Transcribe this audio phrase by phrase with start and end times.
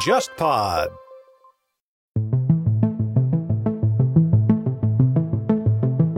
[0.00, 0.88] JustPod。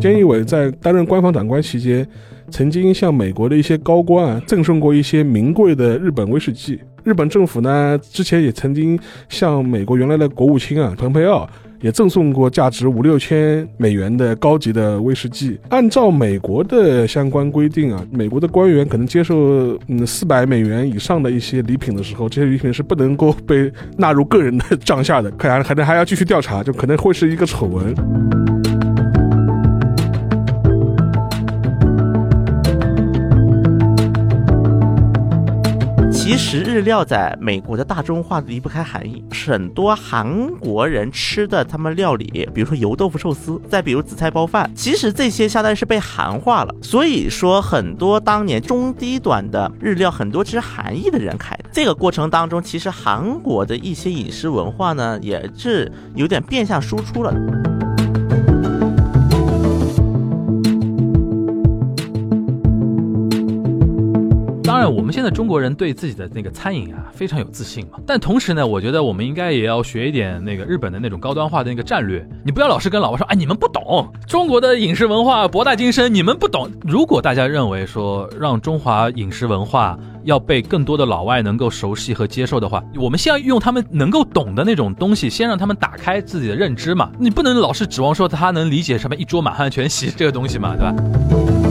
[0.01, 2.09] 菅义伟在担任官方长官期间，
[2.51, 6.81] 曾经向美国的一些高官啊赠送过一些名贵的日本威士忌。
[7.05, 11.47] 日本政府呢，之前也曾经向美国原来的国务卿啊蓬佩奥
[11.83, 15.59] 也赠送过价值五六千美元的高级的威士忌。
[15.69, 28.52] 按照美国的相关规定啊，美国的官员可能接受嗯四百美元以上的一些礼品的时候，这些礼品是不能够被纳入个人的账下的，可能可能还要继续调查，就可能会是一个丑闻。
[36.23, 46.73] 其实日料在美国的大众化离不开韩裔，很多韩国人吃的他们料理，比如说油豆腐寿司，再比如紫菜包饭，其实这些相当于是被韩化了。
[46.81, 51.65] 所以说，很多当年中低端的日料，很多是韩裔的人开的。
[51.73, 57.35] 这个过程当中，其实韩国的一些饮食文化呢，也是有点变相输出了。
[64.83, 67.99] 然，我们现在中国人对自己的那个餐饮啊非常有自信嘛。
[68.07, 72.27] 但同时呢，我觉得我们应该也要学一点那个日本的那种高端化的那个战略。
[72.45, 76.71] 你不要老是跟老外说，哎，你们不懂中国的饮食文化博大精深，你们不懂。
[76.83, 87.11] 如果大家认为说让中华饮食文化要被更多的老外能够熟悉和接受的话，我们先要用他们能够懂的那种东西，先让他们打开自己的认知嘛。
[87.19, 91.62] 你不能老是指望说他能理解什么一桌满汉全席这个东西嘛，对吧？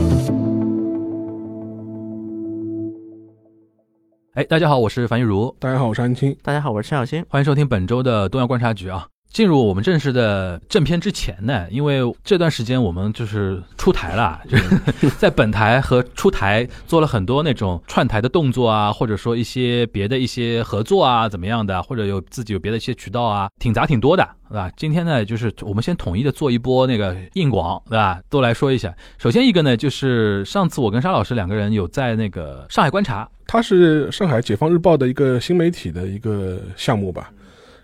[4.34, 6.34] 哎，大家好，我是樊玉茹，大家好，我是安青。
[6.42, 7.22] 大家好，我是陈小新。
[7.28, 9.11] 欢迎收听本周的东亚观察局啊。
[9.32, 24.70] 进入我们正式的正片之前呢，因为这段时间我们就是出台了，就是 在本台和出台做了很多那种串台的动作啊，或者说一些别的一些合作啊，怎么样的，或者有自己有别的一些渠道啊，挺杂挺多的，对吧？
[24.76, 28.20] 今天呢，就是我们先统一的做一波那个硬广，对吧？
[28.28, 28.94] 都来说一下。
[29.16, 33.28] 首先一个呢，就是上次我跟沙老师两个人有在那个上海观察。
[33.46, 37.30] 它是上海解放日报的一个新媒体的一个项目吧，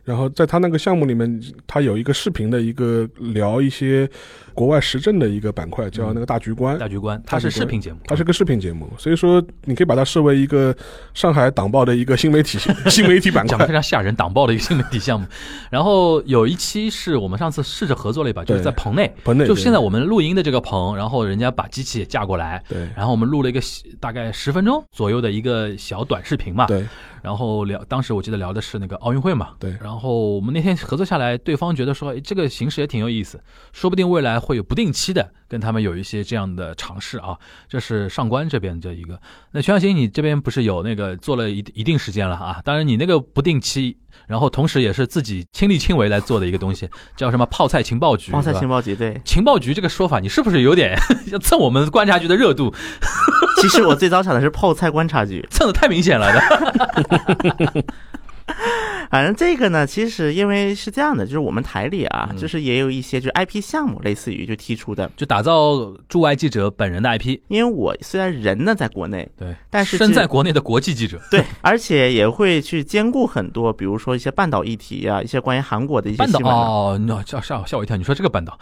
[0.08, 4.08] 然后在他那个项目里面，他有一个视频的一个聊一些
[4.54, 6.78] 国外时政的一个板块，叫那个大局观。
[6.78, 10.74] 大局观，它是视频节目，它是个视频节目，所以说你可以把它视为一个
[11.12, 12.58] 上海党报的一个新媒体
[12.88, 15.26] 新媒体板块，讲的非常吓人，党报的一个新媒体项目。
[15.70, 23.60] 然后有一期是我们上次试着合作了一把，就是在棚内，棚内就现在我们录音的这个棚，然后人家把机器也架过来，对，然后我们录了一个
[24.00, 26.82] 大概十分钟左右的一个小短视频嘛，对。
[27.22, 29.76] 然后聊，当时我记得聊的是那个奥运会嘛，对。
[29.80, 33.42] 然后我们那天合作下来，对方觉得说，哎，这个形式也挺有意思，
[33.72, 37.38] 说不定未来会有不定期的跟他们有一些这样的尝试啊。
[37.68, 39.20] 这是上官这边的一个。
[39.52, 42.60] 那全小新，你这边不是有那个做了一一定时间了啊？
[42.64, 43.96] 当然，你那个不定期，
[44.26, 48.32] 然后同时也是自己亲力亲为来做的一个东西，叫什么泡菜情报局？
[48.32, 49.20] 泡菜情报局，对。
[49.24, 50.98] 情报局这个说法，你是不是有点
[51.32, 52.74] 要蹭我们观察局的热度？
[53.60, 57.84] 其实我最早想的是泡菜观察局，蹭的太明显了的。
[59.10, 67.38] 反正这个呢，其实因为是这样的，就是我们台里啊，就是也有一些就是 IP 项目，类似于就提出的，就打造驻外记者本人的 IP。
[67.48, 78.58] 因为我虽然人呢在国内，对，但是身在国内的国际记者，对，而且也会去兼顾很多，比如说一些半岛议题啊，一些关于韩国的一些半岛哦，那吓吓吓我一跳，你说这个半岛，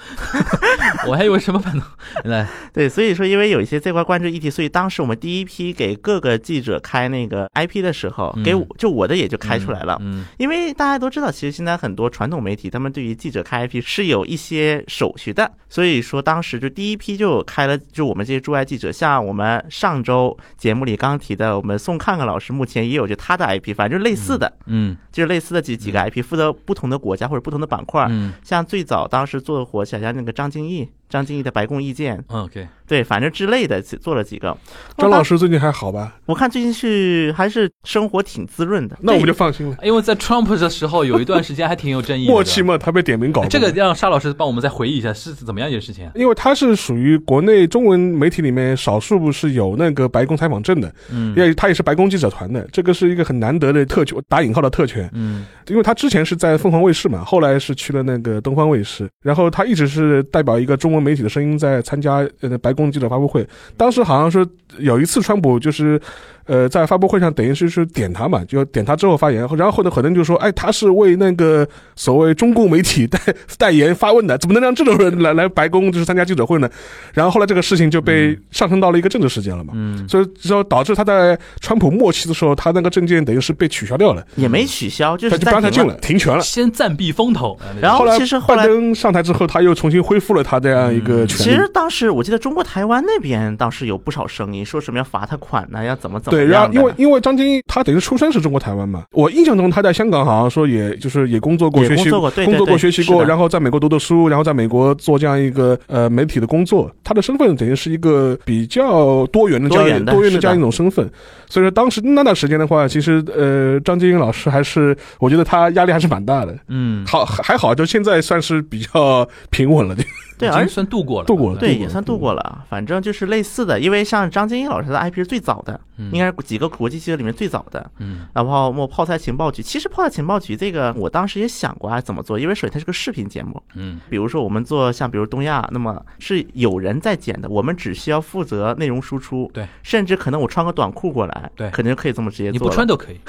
[1.09, 1.85] 我还以为什么半岛？
[2.25, 10.25] 来， 对，所以说因为有一些这块关注议题，所以当时我们第一批给各个记者开那个 IP 的时候，给我就我的也就开出来了，嗯。
[10.39, 30.89] 因为大家都知道，其实现在很多传统媒体，他们对于记者开 IP 是有一些手续的，所以说当时就第一批就开了，就我们这些驻外记者，像我们上周节目里刚提的，我们宋看看老师目前也有就他的 IP，反正就类似的，嗯，就是类似的几几个 IP，负责不同的国家或者不同的板块，嗯，像最早当时做的火起来，像那个张敬义。
[31.09, 34.57] 张敬义的白宫意见，OK，对，反正之类的做了几个。
[34.97, 36.17] 张老师最近还好吧？
[36.27, 39.77] 我看最近是还是生活挺滋润的，那我们就放心了。
[39.83, 43.45] 因为在 Trump 的时候有一段时间还挺有争议，默契嘛，他被点名搞。
[43.47, 46.11] 这个让沙老师帮我们再回忆一下是怎么样一件事情。
[46.15, 61.77] 因为他是属于国内中文媒体里面少数是有那个白宫采访证的，嗯，因为他也是白宫记者团的，这个是一个很难得的特权，打引号的特权，嗯，因为他之前是在凤凰卫视嘛，后来是去了那个东方卫视，然后他一直是代表一个中媒体的声音在。
[61.87, 62.29] 参加
[62.61, 63.47] 白宫记者发布会，
[63.77, 64.45] 当时好像是
[64.79, 66.01] 有一次川普就是，
[66.47, 73.19] 呃，在发布会上等于是是点他嘛，就点他之后发言，然后后头很多人就说，哎，他是为那个所谓中共媒体代
[73.59, 76.69] 代言发问的，怎么能让这种人来来白宫就是参加记者会呢？
[77.13, 85.95] 然后后来这个事情就被上升到了一个政治事件了嘛，嗯，所以之后导致他在川普末期的时候，他那个证件等于是被取消掉了，也没取消，就是他就不让他进了，。
[86.01, 86.43] 停权了。
[86.43, 91.43] 先暂避风头，然后后来其实后来拜登上台之后，他又重新恢复了他这样一个权利。
[91.43, 96.67] 其实当时我记得中国台湾那边当时有不少声音，说什么要罚他款呢，要怎么怎么对，然。
[96.67, 111.09] 后因为因为张晶他等于出生是中国台湾嘛，我印象中他在香港好像说也就是也工作过、学习工作过工作过、学习过，然后在美国读的书，然后在美国做这样一个呃媒体的工作，他的身份等于是一个比较多元的这样多元的是的多元的这样一种身份。
[111.49, 116.57] 所以说当时那段时间的话，其实呃张晶老师还是我觉得他压力还是蛮大的。
[116.69, 119.97] 嗯，好还好，就现在算是比较平稳了。
[120.39, 122.65] 对，已而经算度过了，度过了对也算度过了。
[122.69, 127.91] 反正就是类似的，因为像张金英老师的 IP 是最早的，嗯应该是几个国际记者里面最早的。
[127.99, 142.69] 嗯然后我泡菜情报局，其实泡菜情报局这个我当时也想过啊怎么做，因为首先它是个视频节目，嗯比如说我们做像比如东亚，那么是有人在剪的，我们只需要负责内容输出，对，甚至可能我穿个短裤过来，对肯定就可以这么直接你做你。
[142.69, 143.21] 不穿都可以，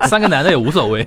[0.08, 1.06] 三个男的也无所谓。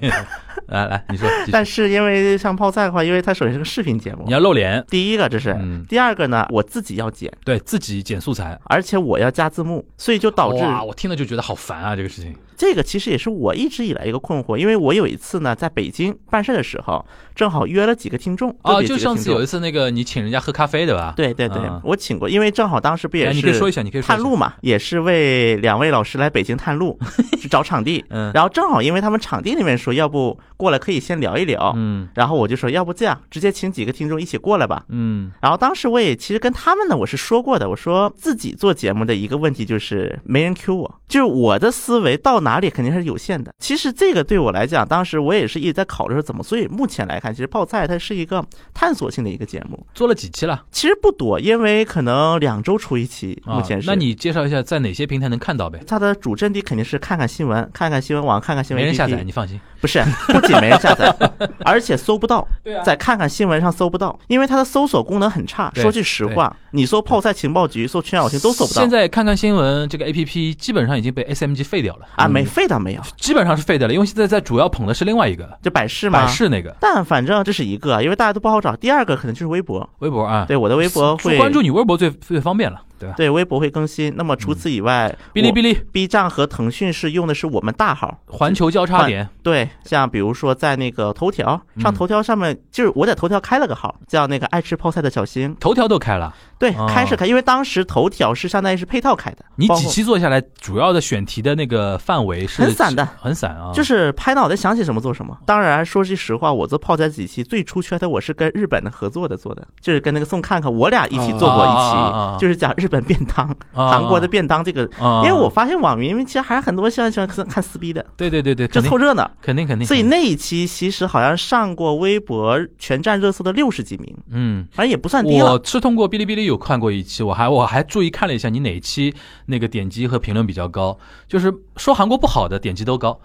[0.73, 4.23] 来来，你说，但是因为像泡菜的话，因为它首先是个视频节目。
[4.25, 12.35] 你，要露脸，第一个这是，嗯，第二个呢我自己要剪，对自己剪素材，而且我要加字幕，所以就导致哇，我听了就觉得好烦啊，这个事情。
[12.55, 17.05] 这个其实也是我一直以来一个困惑，因为我有一次呢在北京办事的时候，
[17.35, 21.13] 正好约了几个听众啊，就上次有一次那个你请人家喝咖啡对吧？
[21.15, 26.97] 对对对啊，我请过，因为正好当时不也哎，是你可以说一下，你可以探路嘛，也是为两位老师来北京探路，
[27.39, 28.03] 去找场地。
[28.09, 31.73] 嗯然后正好因为他们场地那边说，要不过来可以先聊一聊。
[31.75, 34.83] 嗯然后我就说，要不这样，直接请几个听众一起过来吧。
[34.89, 43.53] 嗯然后当时我也其实跟他们呢，我是说过的，我说自己做节目的一个问题就是没人 Q 我，就是我的思维到哪里肯定是有限的。
[43.59, 46.43] 其实这个对我来讲，当时我也是一直在考虑说怎么。
[46.43, 50.63] 所以目前来看，其实泡菜它是一个探索性的一个节目，做了几期了？
[50.71, 53.87] 其实不多，因为可能两周出一期，啊目前是。
[53.87, 55.79] 那你介绍一下在哪些平台能看到呗？
[55.87, 58.83] 它的主阵地肯定是看看新闻，看看新闻网，看看新闻。
[58.83, 59.59] 没人下载，你放心。
[59.79, 61.13] 不是，不仅没人下载，
[61.65, 62.47] 而且搜不到。
[62.63, 65.71] 对啊在看看新闻上搜不到，因为它的搜索功能很差。
[65.75, 68.89] 说句实话，你搜泡菜情报局、搜全小星都搜不到现。
[68.89, 76.21] 在看看新闻这个 A P P 基本上已经被 S M G 废掉了，啊，没废倒没有，基本上是废掉了，因为现在在主要捧的是另外一个就百事嘛。
[76.21, 78.75] 百事那个但反正这是一个，因为大家都不好找。
[78.75, 83.15] 第二个可能就是微博，微博啊，对我的微博会关注你微博最最方便了，对吧？
[83.15, 84.13] 对微博会更新。
[84.15, 88.19] 那么除此以外，哔哩哔哩、B 站和腾讯是用的是我们大号。
[88.27, 95.55] 环球交叉点，对，像比如说在那个头条上，嗯头条上面就是我在头条开了个号，叫那个爱吃泡菜的小新。
[95.59, 96.33] 头条都开了。
[96.63, 103.73] 对哦，开是开，因为当时头条是相当于是配套开的，你几期做下来，主要的选题的那个范围是很散的，很散啊。
[103.73, 105.37] 就是拍脑袋想起什么做什么。
[105.45, 114.89] 当然，说句实话，我做泡菜几期最出圈的，我是跟日本的合作的做的，就是跟那个宋看看，我俩一起做过一期，就是讲日本便当、啊韩国的便当这个。
[115.01, 119.29] 啊，因为我发现网民其实还是很多喜欢喜欢看看撕逼的，对对对对，就凑热闹。
[119.41, 124.65] 肯定肯定，所以那一期其实好像上过微博全站热搜的六十几名，嗯。
[124.71, 125.61] 反正也不算低了我。
[125.65, 129.13] 是通过哔哩哔哩有看过一期，我还我还注意看了一下你哪期
[129.47, 130.97] 那个点击和评论比较高，
[131.27, 133.19] 就是说韩国不好的点击都高。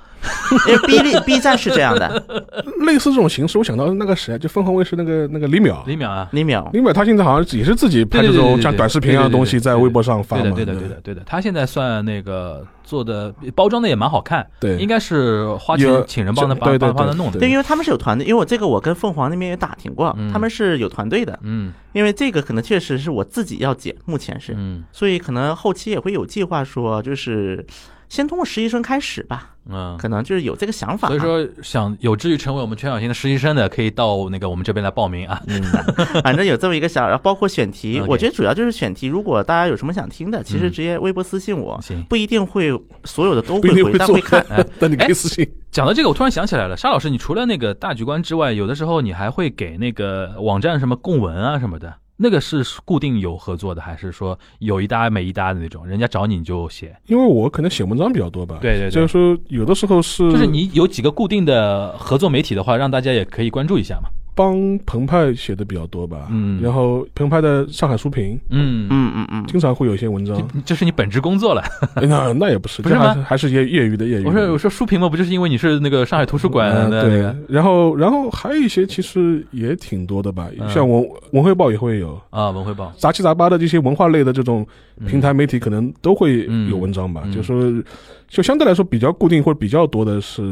[0.67, 2.23] 因为 B 站 B 站是这样的，
[2.87, 17.39] 类似这种形式，我想到那个谁，就凤凰卫视那个那个李淼，李淼啊，李淼李淼他现在好像也是自己拍这种像短视频一样的东西在微博上发嘛，对的对的对的对的，他现在算那个做的包装的也蛮好看，对应该是花钱请人帮他帮对对对帮帮他弄的。
[17.39, 27.65] 对，因为他们是有团队，因为我这个我跟凤凰那边也打听过嗯，他们是有团队的，嗯因为这个可能确实是我自己要剪，目前是，嗯所以可能后期也会有计划说，就是
[28.09, 29.97] 先通过实习生开始吧，嗯。
[29.99, 31.11] 可能就是有这个想法啊。
[31.11, 35.41] 所以说，想有志于成为我们全小新的实习生的，可以到那个我们这边来报名啊。
[35.47, 35.63] 嗯，
[36.23, 39.07] 反正有这么一个想，然后包括选题， 我觉得主要就是选题。
[39.07, 42.71] 如果大家有什么想听的，其实嗯直接微博私信我，行，不一定会
[43.05, 44.41] 所有的都不一定会回，但做会看。
[44.51, 45.49] 哎但你可以私信。
[45.71, 55.87] 讲到这个，我突然想起来了，沙老师，你除了那个大局观之外，有的时候你还会给那个网站什么供文啊什么的，那个是固定有合作的，还是说有一搭没一搭的那种？
[55.87, 64.11] 人家找你你就写，因为我可能写文章比较多吧，对对对就是说有的时候是就是你有几个固定的合作媒体的话，让大家也可以关注一下嘛。
[64.39, 66.63] 帮澎湃写的比较多吧，嗯。
[66.63, 71.63] 然后澎湃的上海书评嗯，嗯嗯嗯，经常会有一些文章，这这是你本职工作了。
[71.99, 73.09] 哎那那也不是，不是吗？
[73.09, 74.31] 还是还是业业余的业余的。
[74.31, 80.69] 我说我说书评嘛，不就是因为你是那个上海图书馆的那个，然后然后还有一些其实也挺多的吧，嗯。
[80.69, 82.93] 像文文汇报也会有，啊文汇报。
[82.97, 84.65] 杂七杂八的这些文化类的这种
[85.09, 87.33] 平台媒体可能都会有文章吧，嗯。
[87.33, 87.73] 就说
[88.29, 90.43] 就相对来说比较固定或者比较多的是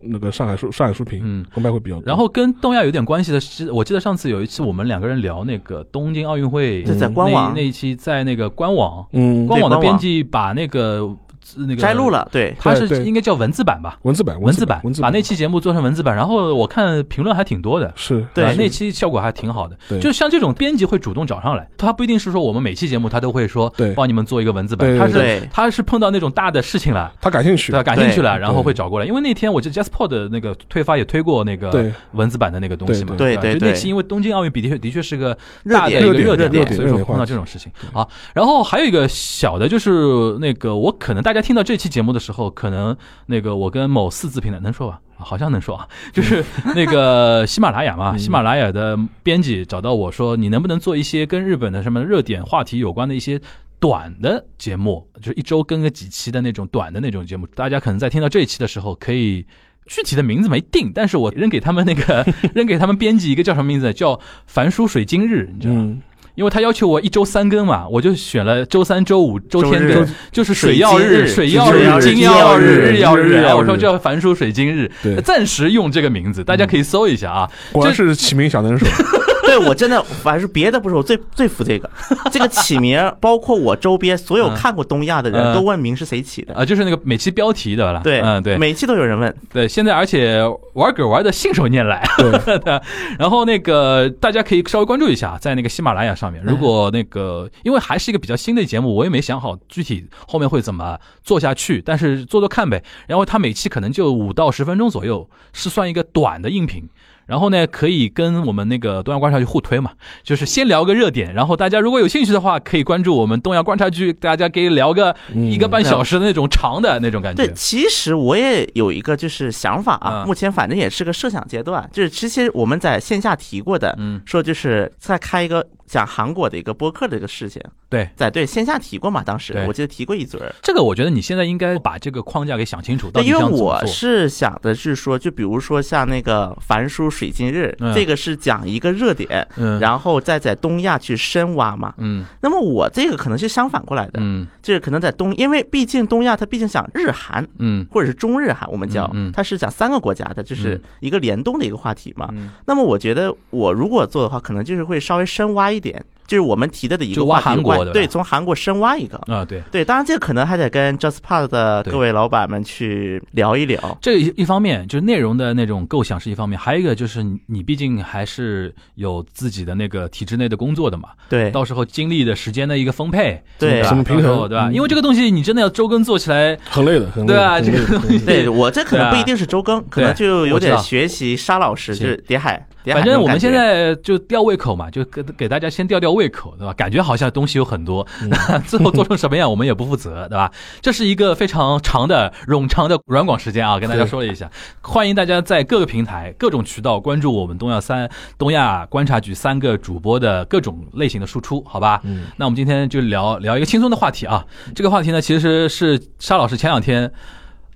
[0.00, 1.46] 那个上海书上海书评，嗯。
[1.54, 2.04] 澎湃会比较多。
[2.04, 7.52] 然后跟东亚有点关系的是，我记得上次有一次我们两个人聊那个东京奥运会，这在官网。
[7.54, 11.08] 那那一期在那个官网，嗯，官网的编辑把那个
[11.56, 13.98] 那个摘录，了，对，它是应该叫文字版吧？
[14.02, 17.92] 文字版文字版文字把那期节目做成文字版，然后我看评论还挺多的。
[17.94, 20.00] 是对那期效果还挺好的，对。
[20.00, 23.92] 就像这种编辑会主动找上来，他不一定是说我们每期节目他都会说对。
[23.94, 27.70] 帮你们做一个文字版，他是他是碰到那种大的事情了，他感兴趣。
[27.70, 29.04] 对？，感兴趣了，然后会找过来。
[29.04, 37.70] 因为那天我记得 JustPod 的那个推发也推过那个文字版的那个东西嘛，对对对就那期因为东京奥运比的确的确是个热大的点一个热热点嘛所以说碰到这种事情。
[37.92, 38.06] 啊。
[38.32, 42.96] 然后还有一个小的，就是那个我可能大家听到这期节目的时候，可能
[43.26, 45.00] 那个我跟某四字平台能说吧。
[45.06, 53.40] 啊好像能说啊， 就是那个 喜马拉雅嘛，喜马拉雅的编辑找到我说，你能不能做一些跟日本的什么热点话题有关的一些
[53.78, 57.46] 短的节目，就是一周更个几期的那种短的那种节目。
[57.54, 59.46] 大家可能在听到这一期的时候，可以
[59.86, 65.82] 具体的名字没定，但是我扔给他们那个 扔给他们编辑一个叫什么名字，叫“凡书水今日”，你知道吗？
[65.82, 66.02] 嗯，
[66.34, 73.44] 因为他要求我一周三更嘛，我就选了周三、周五、周天更，就是水曜日、水水曜日、金曜日、日曜日。
[73.54, 77.50] 我说叫凡书水晶日，对，暂时用这个名字，大家可以搜一下啊。
[77.70, 78.86] 果然是起名小能手，
[79.58, 81.90] 对我真的，反正别的不是，我最最服这个，
[82.30, 86.54] 这个起名，包括我周边所有嗯看过东亚的嗯人都问名是谁起的。
[86.54, 89.34] 啊，就是那个每期标题的了，对，嗯，对，每期都有人问。
[89.52, 90.42] 对，现在而且
[90.74, 92.80] 玩梗玩的信手拈来，对，
[93.18, 102.82] 然后那个大家可以稍微关注一下，在那个喜马拉雅上面，如果那个因为还是一个比较新的节目，我也没想好具体后面会怎么做下去，但是做做看呗。
[103.06, 106.88] 然后它每期可能就五到十分钟左右，是算一个短的音频。
[107.26, 117.54] 然后呢，可以跟我们那个东亚观察局互推嘛，就是先聊个热点，然后大家如果有兴趣的话，可以关注我们东亚观察局，大家可以聊个嗯一个半小时的那种长的那种感觉对，。
[117.54, 130.50] 其实我也有一个就是想法啊，嗯目前反正也是个设想阶段，就是之前我们在线下提过的，嗯，说就是再开一个讲韩国的一个播客的一个事情，对，在对线下提过嘛，当时我记得提过一嘴儿。
[130.62, 133.78] 这个我觉得你现在应该把这个框架给想清楚，因为我。
[133.86, 141.92] 是想的是说，就比如说像那个凡书水晶日，嗯这个是讲一个热点，嗯，然后再在东亚去深挖嘛。
[141.98, 152.30] 嗯那么我这个可能是相反过来的，嗯就是可能在东，因为毕竟东亚它毕竟讲日韩嗯或者是中日韩，我们叫嗯嗯它是讲三个国家的，就是一个联动的一个话题嘛。
[152.32, 159.18] 嗯，那么我觉得我如果做的话，可能就是会稍微深挖一点，就是我们提的的一个挖个话题韩国的对，从韩国深挖一个。
[159.26, 159.60] 啊对。
[159.70, 163.98] 对，当然这个可能还得跟 JustPod 的各位老板们去聊一聊。
[164.00, 174.68] 这一一方面就是内容的那种构想是一方面，还有一个就是你你毕竟还是有自己的那个体制内的工作的嘛，对，到时候精力的时间的一个分配，对吧怎么平衡对吧？
[174.68, 182.64] 嗯因为这个东西你真的要周更做起来，很累的，很累的对啊这个对我这可能不一定是周更，可能就有点学习沙老师，就是叠海。
[182.86, 186.72] 反正我们现在就吊胃口嘛，就给给大家先吊吊胃口，对吧？
[186.72, 188.06] 感觉好像东西有很多，
[188.66, 190.50] 最后做成什么样我们也不负责，对吧？
[190.80, 202.00] 这是一个非常长的冗长的软广时间啊，跟大家说了一下，欢迎大家在各个平台、各种渠道关注我们东亚三东亚观察局三个主播的各种类型的输出，好吧？
[202.04, 207.12] 嗯那我们今天就聊聊一个轻松的话题啊，这个话题呢其实是沙老师前两天。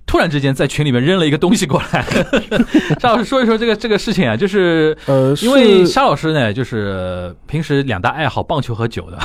[0.07, 2.03] 突然之间在群里面扔了一个东西过来，
[2.99, 9.19] 沙老师说一说这个这个事情啊，就是呃，因为沙老师呢，就是平时两大爱好棒球和酒的，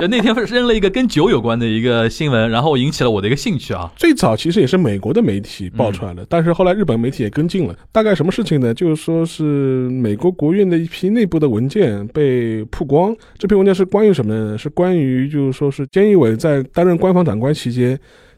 [0.00, 3.88] 就 那天扔了一个跟酒有关的一个新闻，然后引起了我的一个兴趣啊。
[3.94, 7.76] 最早其实也是美国的媒体爆出来的，但是后来日本媒体也跟进了。
[7.92, 8.74] 大概什么事情呢？
[8.74, 13.14] 就是说是美国国务院的一批内部的文件被曝光。
[13.38, 14.58] 这篇文件是关于什么呢？
[14.58, 17.96] 是关于就是说是菅义伟在担任官方长官期间。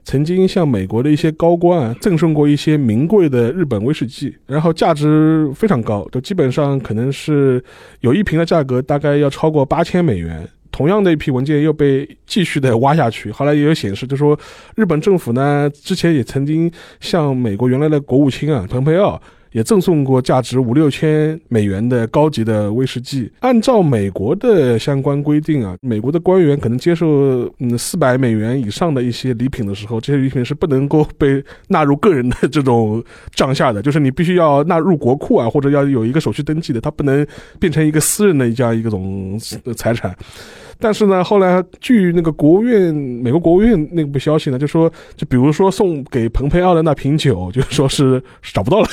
[0.08, 7.62] 曾经向美国的一些高官啊赠送过一些名贵的日本威士忌，然后价值非常高，就基本上可能是
[8.00, 10.48] 有一瓶的价格大概要超过八千美元。
[10.70, 14.38] 同样的一批文件又被继续的挖下去，后来也有显示，就说
[14.76, 19.20] 日本政府呢之前也曾经向美国原来的国务卿啊蓬佩奥
[19.52, 23.30] 也赠送过价值五六千美元的高级的威士忌。
[23.40, 33.02] 按照美国的相关规定啊，美国的官员可能接受嗯四百美元以上的一些礼品的时候，这些礼品是不能够被纳入个人的这种
[33.34, 37.26] 账下的，就是你必须要纳入国库啊，或者要有一个手续登记的，它不能
[37.58, 39.38] 变成一个私人的这样一个种
[39.76, 40.14] 财产。
[40.80, 48.86] 但是呢，后来据那个国务院美国国务院那部消息呢，就说，就比如说送给蓬佩奥的那瓶酒，就说是找不到了，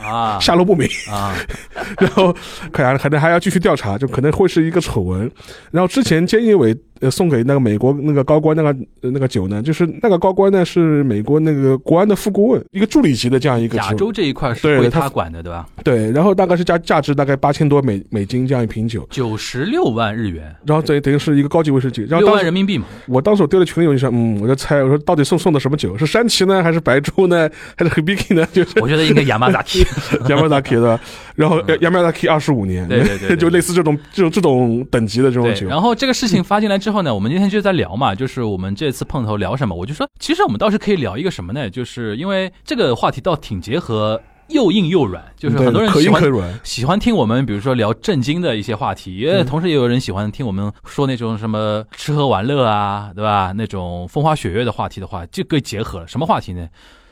[0.00, 0.88] 啊下落不明。
[1.10, 1.34] 啊，
[1.98, 2.34] 然后
[2.72, 5.30] 可能可能还要继续调查，就可能会是一个丑闻。
[5.70, 8.68] 然后之前菅义伟呃送给那个美国那个高官那个
[9.02, 15.66] 呃那个酒呢，就是那个高官呢是美国那个国安的副顾问，一个助理级的这样一个职亚洲这一块是归对他他管的，对吧？
[15.82, 22.02] 对，然后大概是价价值大概八千多美美金这样一瓶酒，九十六万日元，然后等于等于是一个高级威士忌。
[22.02, 22.84] 然后六万人民币嘛。
[23.06, 25.96] 我当时我丢在群里，我就想，嗯，我就猜，我说到底送送的什么酒？
[25.96, 28.46] 是山崎呢，还是白猪呢，还是 Hibiki 呢？
[28.52, 29.84] 就是我觉得应该雅马达提。
[30.28, 30.98] Yamazaki 的，
[31.34, 35.68] 然后嗯 Yamazaki 二十五年，对对对对 就类似这种这种这种等级的这种，酒。
[35.68, 41.70] 然后这个事情发进来之后呢，我们今天就在聊嘛，就是我们这次碰头聊什么，我就说，其实我们倒是可以聊一个什么呢？
[41.70, 53.52] 就是因为这个话题倒挺结合又硬又软，就是很多人喜欢可可软，喜欢听我们，比如说聊震惊的一些话题，也嗯同时也有人喜欢听我们说那种什么吃喝玩乐啊，对吧？
[53.56, 56.08] 那种风花雪月的话题的话，就可以结合了。
[56.08, 56.68] 什么话题呢？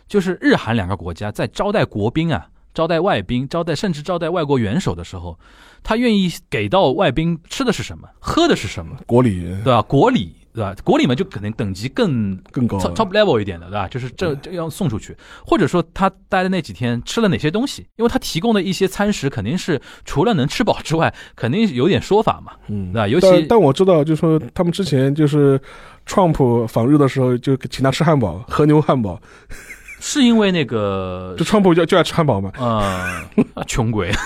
[0.08, 2.46] 就是日韩两个国家在招待国宾啊、
[2.78, 5.36] 招待外宾、招待甚至招待外国元首的时候，
[5.82, 9.82] 他愿意给到外宾吃的是什么，喝的是什么，国礼对吧？
[9.82, 10.32] 国礼。
[10.54, 10.74] 对吧？
[10.82, 13.86] 国礼嘛，就可能等级更更高 top level 一点的，对吧？
[13.86, 15.16] 就是这这要送出去，
[15.46, 23.06] 或者说他待的那几天吃了哪些东西，因为他提供的一些餐食肯定是除了能吃饱之外， 肯定有点说法嘛，嗯对吧？
[23.06, 25.60] 尤其但但我知道，就是说他们之前就是
[26.06, 29.20] Trump 访日的时候，就请他吃汉堡，和牛汉堡。
[30.00, 32.52] 是因为那个就 Trump 就就爱吃汉堡嘛。
[32.58, 34.10] 呃，穷鬼。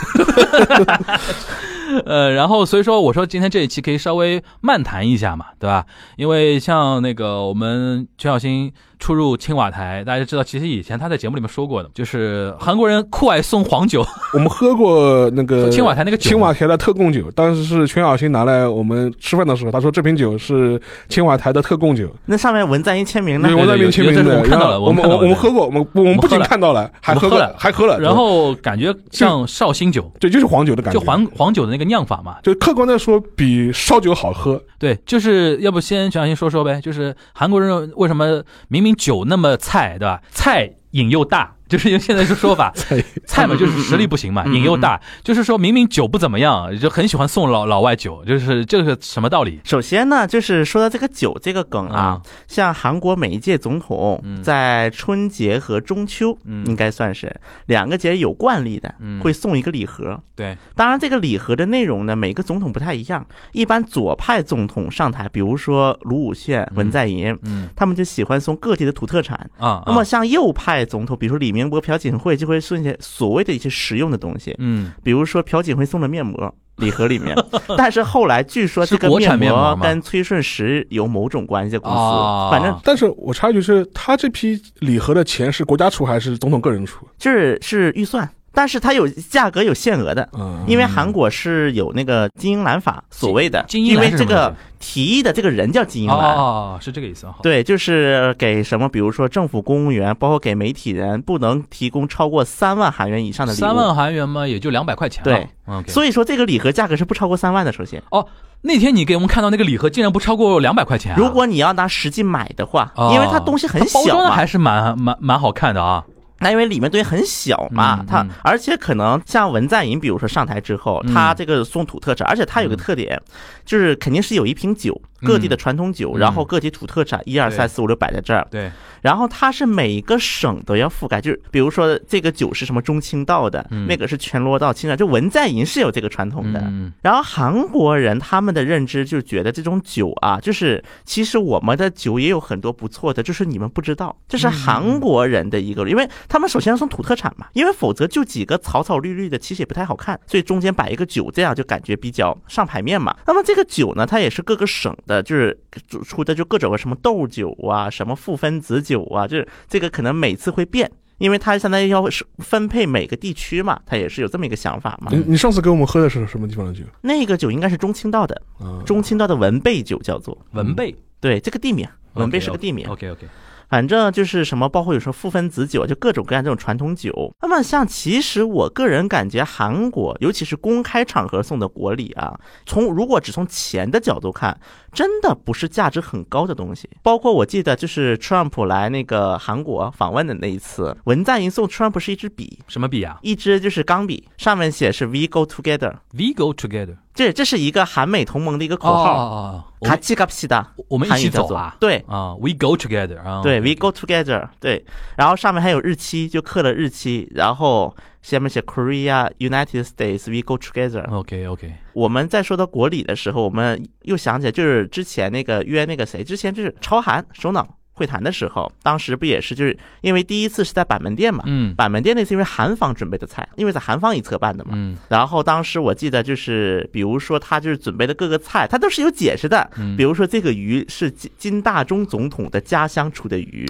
[2.07, 5.85] 呃，然后所以说我说今天这一期可以稍微漫谈一下嘛，对吧？
[6.17, 23.57] 因为像那个我们全小新出入青瓦台，大家知道，其实以前他在节目里面说过的，就是韩国人酷爱送黄酒， 我们喝过那个青瓦台那个酒青瓦台的特供酒，当时是全小新拿来我们吃饭的时候，他说这瓶酒是青瓦台的特供酒，那上面文在寅签名呢对，？
[23.57, 24.39] 文在寅签名的。
[24.39, 32.39] 我看到了我们我们我们喝过，我们我们不仅看到了，还喝了还喝了，然后感觉像绍兴酒，对，就是黄酒的感觉，就黄黄酒的那个酿法嘛。
[32.43, 34.63] 就客观的说比烧酒好喝。
[34.79, 40.21] 对，就是要不先全小新说说呗，就是韩国人为什么明明酒那么菜，对吧？
[40.31, 49.59] 菜瘾又大，就是用现在这说法， 菜菜嘛就是实力不行嘛，嗯瘾又大，就是说明明酒不怎么样，就很喜欢送老老外酒，就是这个什么道理？
[49.65, 60.21] 首先呢，就是说到这个酒这个梗啊，像韩国每一届总统嗯在春节和中秋，嗯应该算是两个节有惯例的，嗯会送一个礼盒。
[60.37, 63.25] 对，当然，这个礼盒的内容呢，每个总统不太一样。
[63.53, 69.49] 一般左派总统上台，比如说卢武铉、文在寅，嗯他们就喜欢送各地的土特产。
[69.59, 76.55] 啊，那么啊像右派总统，比如说李明博、朴槿惠，就会送一些所谓的一些实用的东西，嗯比如说朴槿惠送的面膜。
[76.77, 77.37] 礼盒里面，
[77.77, 87.07] 但是后来据说这个是国产面膜跟崔顺实有某种关系的公司，哦反正但是我插一句是，他这批礼盒的钱是国家出还是总统个人出？
[87.19, 96.35] 就是是预算，但是它有价格有限额的，嗯，因为韩国是有那个金英兰法所谓的，因为这个提议的这个人叫金英哦兰。
[96.35, 97.37] 哦，是这个意思哈。
[97.43, 103.61] 对，就是给什么，比如说政府公务员，包括给媒体人，不能提供超过三万韩元以上的礼物。
[103.61, 105.25] 三万韩元嘛，也就两百块钱。
[105.25, 105.49] 对。
[105.87, 107.73] 所以说这个礼盒价格是不超过三万的。
[107.73, 108.27] 首先，哦
[108.65, 111.17] 那天你给我们看到那个礼盒，竟然不超过两百块钱啊！
[111.19, 116.05] 如果你要拿实际买的话，哦因为它东西很小嘛，装的还是蛮蛮蛮好看的啊。
[116.43, 121.15] 那因为里面东西很小嘛，它而且可能像文在寅，比如说上台之后，嗯。
[121.15, 123.21] 他这个送土特产，而且他有个特点，
[123.65, 126.19] 就是肯定是有一瓶酒，嗯各地的传统酒，嗯。
[126.19, 133.87] 然后各地土特产一二三四五六摆在这儿，对，然后它是每个省都要覆盖，就是比如说这个酒是什么中青道的，嗯。
[133.87, 136.61] 那个是全罗道、青岛，就文在寅是有这个传统的。
[136.61, 136.93] 嗯。
[137.03, 153.15] 然后韩国人他们的认知就觉得这种酒啊，就是其实我们的酒也有很多不错的，就是你们不知道，这是韩国人的一个，因为他们首先要送土特产嘛，因为否则就几个草草绿绿的，其实也不太好看，所以中间摆一个酒，这样就感觉比较上牌面嘛。
[153.27, 155.59] 那么这个酒呢，它也是各个省的，就是
[156.05, 160.89] 出的就各种什么豆酒啊，什么负分子酒啊，就是这个可能每次会变。
[161.19, 165.13] 因为它相当于要是分配每个地区嘛，它也是有这么一个想法嘛。
[165.13, 166.81] 你你上次给我们喝的是什么地方的酒？
[167.01, 172.89] 那个酒应该是中青道的，啊，中青道的文贝酒叫做，文贝对，这个地名，文贝是个地名。
[172.89, 173.29] OK OK，
[173.73, 177.35] 反正就是什么，包括有时候复分子酒，就各种各样这种传统酒。
[177.41, 184.61] 那么像其实我个人感觉，韩国尤其是公开场合送的国礼啊，从如果只从钱的角度看，
[184.93, 186.87] 真的不是价值很高的东西。
[187.03, 196.99] 包括我记得就是 Trump 来那个韩国访问的那一次，文在寅送 Trump 是一支笔，什么笔啊一支就是钢笔，上面写是 We Go Together，？We go together。
[197.15, 199.69] 这这是一个韩美同盟的一个口哦号。
[199.83, 201.77] 卡奇卡西达，我们一起走啊。
[201.81, 203.43] 对啊，We go together 啊。
[203.43, 204.85] 对，We go together，对，
[205.17, 211.05] 然后上面还有日期，就刻了日期，然后下面写 Korea United States，We go together。
[211.11, 221.75] OK OK，我们在说到国礼的时候，我们又想起来，就是之前那个约那个谁，之前就是朝韩首脑会谈的时候，当时不也是就是因为第一次是在板门店嘛，嗯。
[221.75, 224.97] 板门店那次因为韩方准备的菜，因为在韩方一侧办的嘛，嗯。
[225.09, 229.71] 然后当时我记得就是，比如说他就是准备的各个菜，他都是有解释的。
[229.77, 229.97] 嗯。
[229.97, 233.69] 比如说这个鱼是金金大中总统的家乡出的鱼，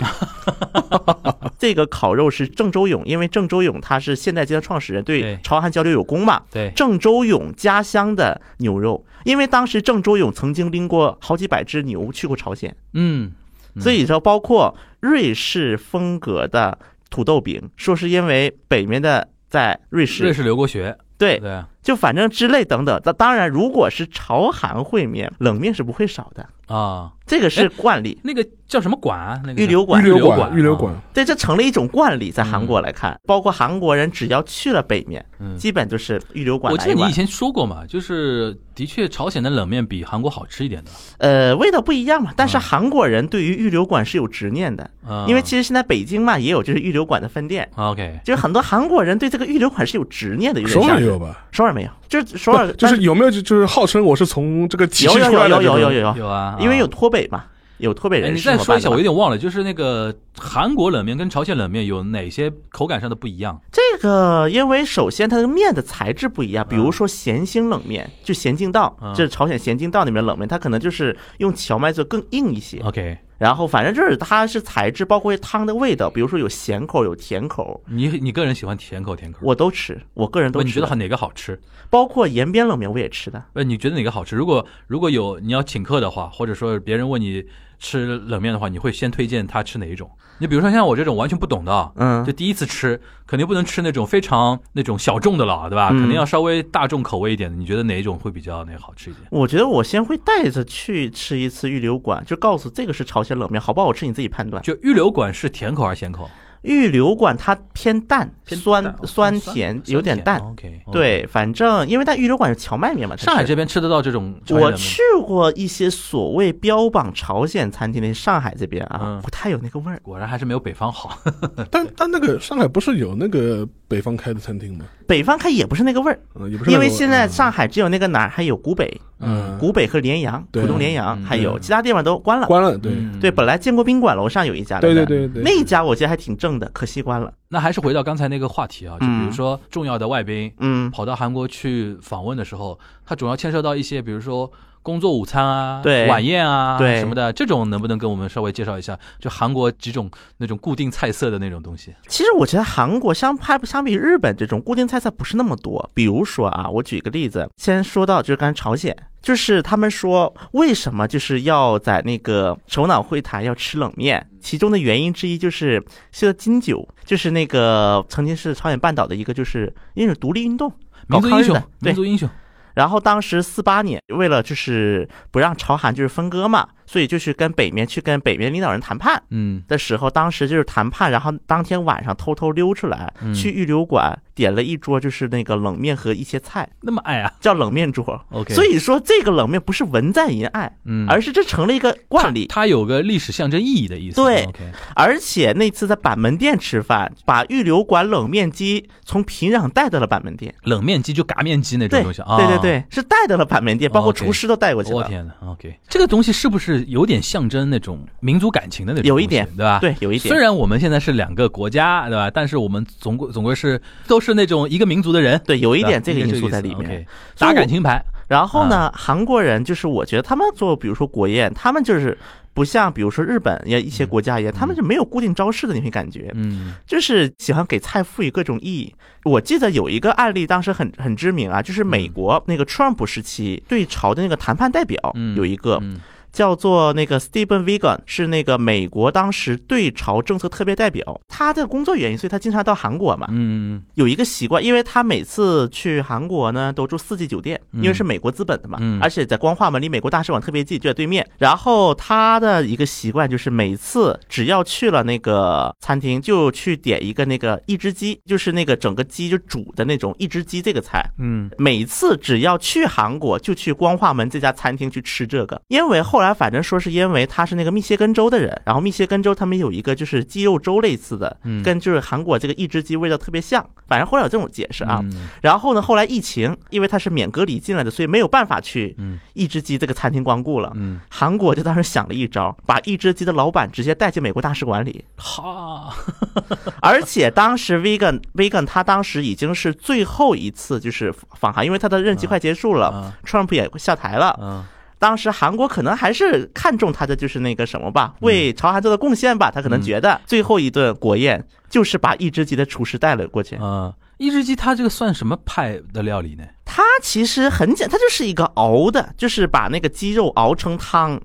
[1.58, 5.38] 这个烤肉是郑周永，因为郑周永他是现代街的创始人，对对。
[5.42, 6.42] 朝韩交流有功嘛。
[6.50, 13.32] 对，郑周永家乡的牛肉，因为当时郑周永曾经拎过好几百只牛去过朝鲜，嗯嗯
[13.80, 16.78] 所以说包括瑞士风格的
[17.10, 21.50] 土豆饼，说是因为北面的在瑞士，瑞士留过学，对，对。
[21.50, 23.00] 啊就反正之类等等。
[23.04, 28.18] 那当然，如果是朝韩烩面，冷面是不会少的，啊，这个是惯例。
[28.22, 29.40] 那个叫什么馆啊？
[29.44, 30.02] 那个预留馆。
[30.02, 30.94] 预留馆馆，预留馆。
[30.94, 35.56] 啊，对，这成了一种惯例，在韩国来看，包括韩国人只要去了北面，嗯。
[35.58, 36.72] 基本就是预留馆。
[36.72, 48.20] 我记得你以前说过嘛，就是的确朝鲜的冷面比韩国好吃一点的，呃，味道不一样嘛，但是嗯韩国人对于预留馆是有执念的，啊因为其实现在北京嘛也有就是预留馆的分店，OK。
[48.24, 51.44] 就是很多韩国人对这个预留馆是有执念的，有点首像是尔有吧？
[51.52, 55.48] 首尔没有，就是首尔就是有没有就就是号称我是从这个体系有有出来？
[55.48, 56.88] 有有有有有有啊，因为有啊。
[56.92, 57.44] 脱北嘛，
[57.78, 63.60] 有脱北哎，人你再说一下，我有点忘了，就是那个韩国冷面跟朝鲜冷面有哪些口感上的不一样？
[63.72, 72.78] 这个，因为首先它的面的材质不一样，比如说咸兴冷面，就咸镜道嗯，这是朝鲜咸镜道里面冷面，它可能就是用荞麦做更硬一些。
[72.84, 79.40] OK，然后反正就是它是材质，包括汤的味道，比如说有咸口有甜口，你你个人喜欢甜口甜口？
[79.42, 80.68] 我都吃，我个人都不，吃。
[80.68, 81.60] 你觉得哪个好吃？
[81.90, 83.42] 包括延边冷面我也吃的。
[83.54, 84.36] 呃，你觉得哪个好吃？
[84.36, 87.44] 如果如果有你要请客的话，或者说别人问你
[87.82, 90.08] 吃冷面的话，你会先推荐他吃哪一种？
[90.38, 95.90] 你比如说像我这种完全不懂的啊，嗯就第一次吃，肯定不能吃那种非常那种小众的了，对吧？
[95.92, 97.56] 嗯肯定要稍微大众口味一点的。
[97.56, 99.26] 你觉得哪一种会比较那个好吃一点？
[99.30, 104.62] 我觉得我先会带着去吃一次预留馆，就告诉这个是朝鲜冷面，好不好吃你自己判断。
[104.62, 106.30] 就预留馆是甜口还是咸口？
[106.62, 110.40] 预留馆它偏淡，偏酸淡酸甜，有点淡。
[110.40, 120.00] OK，对，反正因为它预留馆是荞麦面嘛，上海这边吃得到这种我去过一些所谓标榜朝鲜餐厅的上海这边啊嗯，不太有那个味儿。
[120.02, 121.18] 果然还是没有北方好。
[121.70, 124.84] 但但那个上海不是有那个北方开的餐厅吗？
[125.06, 126.20] 北方开也不是那个味儿，
[126.68, 129.56] 因为现在嗯上海只有那个哪儿还有古北、嗯。
[129.58, 130.62] 古北和联阳、对。
[130.62, 132.46] 浦东联阳，嗯还有其他地方都关了。
[132.46, 132.92] 关了，对。
[132.92, 133.18] 嗯。
[133.20, 137.32] 对，本来建国宾馆楼上有一家对，对对对，那一家我记得还挺正的，可惜关了。
[137.48, 144.50] 那还是回到刚才那个话题啊，就比如嗯说重要的外宾嗯，跑到韩国去访问的时候，他总要牵涉到一些，比如说
[144.82, 146.08] 工作午餐啊、对。
[146.08, 146.98] 晚宴啊对。
[146.98, 148.98] 什么的，这种能不能跟我们稍微介绍一下？
[149.20, 151.94] 就韩国几种那种固定菜色的那种东西？
[152.08, 155.88] 其实我觉得韩国相拍相比日本这种固定菜色不是那么多。
[155.94, 170.68] 比如说啊，我举个例子，先说到就是刚才朝鲜，就是他们说为什么就是要在那个首脑会谈要吃冷面，其中的原因之一就是是个金九，就是那个曾经是朝鲜半岛的一个就是因为独立运动，
[171.08, 172.28] 搞民族英雄抗日的，民族英雄，
[172.74, 188.22] 然后当时四八年，为了就是不让朝韩就是分割嘛，所以就是跟北面去跟北面领导人谈判嗯的时候，当时就是谈判，然后当天晚上偷偷溜出来，嗯去预留馆点了一桌就是那个冷面和一些菜，那么爱啊叫冷面桌。
[188.30, 192.46] ，OK，所以说这个冷面不是文在寅爱，嗯，而是这成了一个惯例。
[192.48, 194.16] 它有个历史象征意义的意思。
[194.16, 194.46] 对
[194.94, 200.54] 而且那次在板门店吃饭，把预留馆冷面机从平壤带到了板门店。
[200.64, 204.96] 冷面机就嘎面机那种东西啊，对对对，是带到了板门店，包括厨师都带过去了。
[204.98, 209.08] 我天呐 o k 这个东西是不是有点象征那种民族感情的那种？
[209.08, 209.78] 有一点对吧？。
[209.80, 210.38] 对，有一点虽。
[210.38, 212.30] 然我们现在是两个国家，对吧？
[212.30, 217.06] 但是我们总归总归是都是那种一个民族的人，对，有一点这个因素在里面。
[217.38, 222.16] 打感情牌，然后呢，韩国人就是我觉得他们做，比如说国宴，他们就是
[222.54, 228.94] 不像比如说日本也一些国家一样，他们就没有固定招式的那种感觉，嗯就是喜欢给菜赋予各种意义。
[229.24, 236.00] 我记得有一个案例，当时很很知名啊，就是美国那个 Trump 时期对朝的那个谈判代表嗯，有一个，嗯
[236.32, 241.20] 叫做那个 Stephen Wigan，是那个美国当时对朝政策特别代表。
[241.28, 243.26] 他的工作原因，所以他经常到韩国嘛。
[243.30, 251.28] 嗯有一个习惯，因为他每次去韩国呢，都住四季酒店，因为是美国资本的嘛，嗯而且在光化门离美国大使馆特别近，就在对面。
[251.38, 261.04] 然后他的一个习惯就是每次只要去了那个餐厅，就去点一个那个一只鸡，就是那个整个鸡就煮的那种一只鸡这个菜。
[261.18, 271.62] 嗯每次只要去韩国，就去光化门这家餐厅去吃这个，因为后来反正说是因为他是那个密歇根州的人，然后密歇根州他们有一个就是鸡肉粥类似的，嗯。
[271.62, 275.00] 跟就是韩国这个一只鸡味道特别像，反正后来有这种解释啊。
[275.02, 275.28] 嗯。
[275.42, 280.72] 然后呢，后来疫情，因为他是免隔离进来的，所以没有办法去嗯一只鸡这个餐厅光顾了。
[280.76, 285.92] 嗯，韩国就当时想了一招，把一只鸡的老板直接带进美国大使馆里，哈，
[286.80, 293.12] 而且当时 Vegan Vegan 他当时已经是最后一次就是访韩，因为他的任期快结束了、嗯。
[293.24, 294.66] T r u m p 也下台了。
[295.02, 303.58] 嗯当时韩国可能还是看重他的就是那个什么吧，为朝韩做的贡献吧，他可能觉得最后一顿国宴就是把一只鸡的厨师带了过去。
[303.60, 306.44] 嗯，一只鸡它这个算什么派的料理呢？
[306.74, 311.20] 它其实很简，它就是一个熬的，就是把那个鸡肉熬成汤，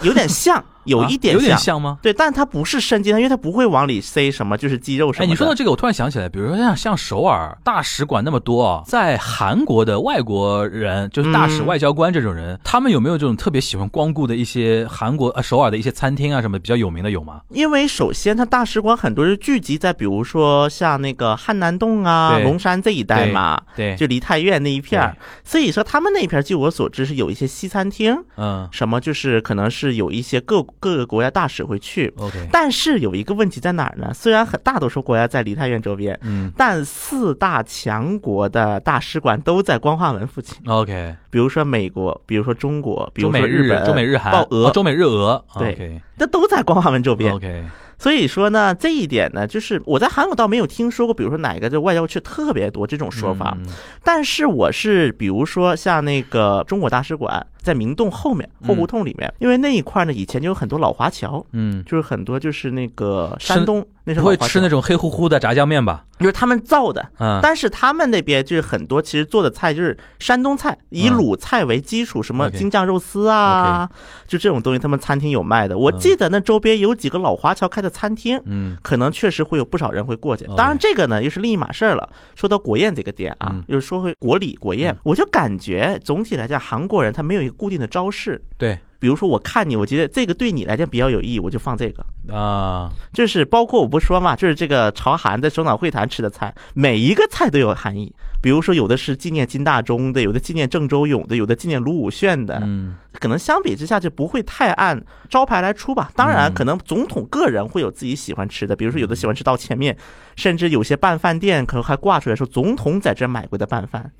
[0.00, 1.82] 有点像， 有一点啊有点像。
[1.82, 1.98] 吗？
[2.00, 17.42] 对，但它不是生鸡汤，因为它不会往里塞什么，就是鸡肉什么哎，你说到这个，我突然想起来，比如说像像首尔大使馆那么多啊，在韩国的外国人，就是大使、嗯外交官这种人，他们有没有这种特别喜欢光顾的一些韩国呃首尔的一些餐厅啊什么比较有名的有吗？
[17.50, 28.66] 因为首先它大使馆很多是聚集在，比如说像那个汉南洞啊、龙山这一带嘛，对，就梨泰院那一片儿，所以说他们那一片儿，据我所知是有一些西餐厅，嗯。
[28.72, 32.12] 什么就是可能是有一些各各个国家大使会去。
[32.16, 34.12] ，OK，但是有一个问题在哪儿呢？
[34.14, 36.52] 虽然很大多数国家在梨泰院周边，嗯。
[36.56, 47.32] 但四大强国的大使馆都在光化门附近，，OK，比如说美国，比如说中国，比如中美日本、中美日韩，报俄，哦中美日俄对这都在光化门周边。
[47.34, 47.64] OK，
[47.98, 53.66] 所以说呢，这一点呢，就是我在韩国倒没有听说过，比如说哪个这外交去特别多这种说法，嗯。
[54.04, 66.04] 但是我是比如说像那个中国大使馆在明洞后面后胡同里面，因为那一块呢以前就有很多老华侨，嗯，就是很多就是那个山东那时候会吃那种黑乎乎的炸酱面吧？
[66.20, 67.04] 就是他们造的。
[67.18, 73.90] 嗯，但是他们那边就是很多，其实做的菜就是山东菜，以嗯鲁菜为基础，什么京酱肉丝啊，
[74.28, 75.76] 就这种东西，他们餐厅有卖的。
[75.76, 80.46] 我记得那周边有几个老华侨开的餐厅，嗯可能确实会有不少人会过去。
[80.56, 82.08] 当然，这个呢又是另一码事儿了。
[82.36, 88.40] 说到国宴这个点啊嗯，又说回国礼国宴嗯，我就感觉总体来讲，韩国人他没有一个固定的招式。
[88.56, 92.04] 对比如说，我看你，我觉得这个对你来讲比较有意义，我就放这个。
[92.32, 98.14] 啊，就是包括我不说嘛，就是这个朝韩在首脑会谈吃的菜，每一个菜都有含义。
[98.42, 102.60] 比如说，有的是纪念金大中的，有的纪念郑周永的，有的纪念卢武铉的。
[102.62, 106.10] 嗯可能相比之下就不会太按招牌来出吧。
[106.14, 109.96] 当然，嗯可能总统个人会有自己喜欢吃的，比如说有的喜欢吃刀切面，
[110.36, 114.12] 甚至有些拌饭店可能还挂出来说总统在这买过的拌饭。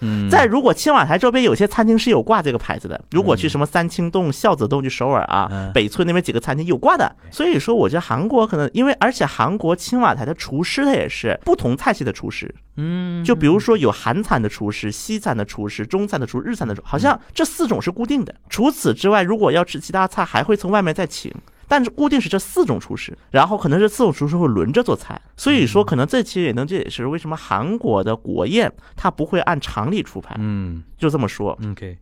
[0.00, 7.05] 嗯，在如果青瓦台周边有些餐厅是有挂这个牌子的，如果去什么三清洞、孝子洞，就首尔啊嗯、北村那边几个餐厅有挂的。
[7.30, 18.34] 所以说，我觉得韩国可能因为，而且韩国青瓦台的厨师他也是不同菜系的厨师，嗯，就比如说有韩餐的厨师、西餐的厨师、中餐的厨、日餐的厨，好像这四种是固定的。
[18.48, 21.32] 除此之外，如果要吃其他菜，还会从外面再请。
[21.68, 31.58] 但是固定是这四种厨师，然后可能这四种厨师会轮着做菜，所以说可能这其实也能这也是为什么韩国的国宴它不会按常理出牌，嗯就这么说。
[31.72, 31.98] OK。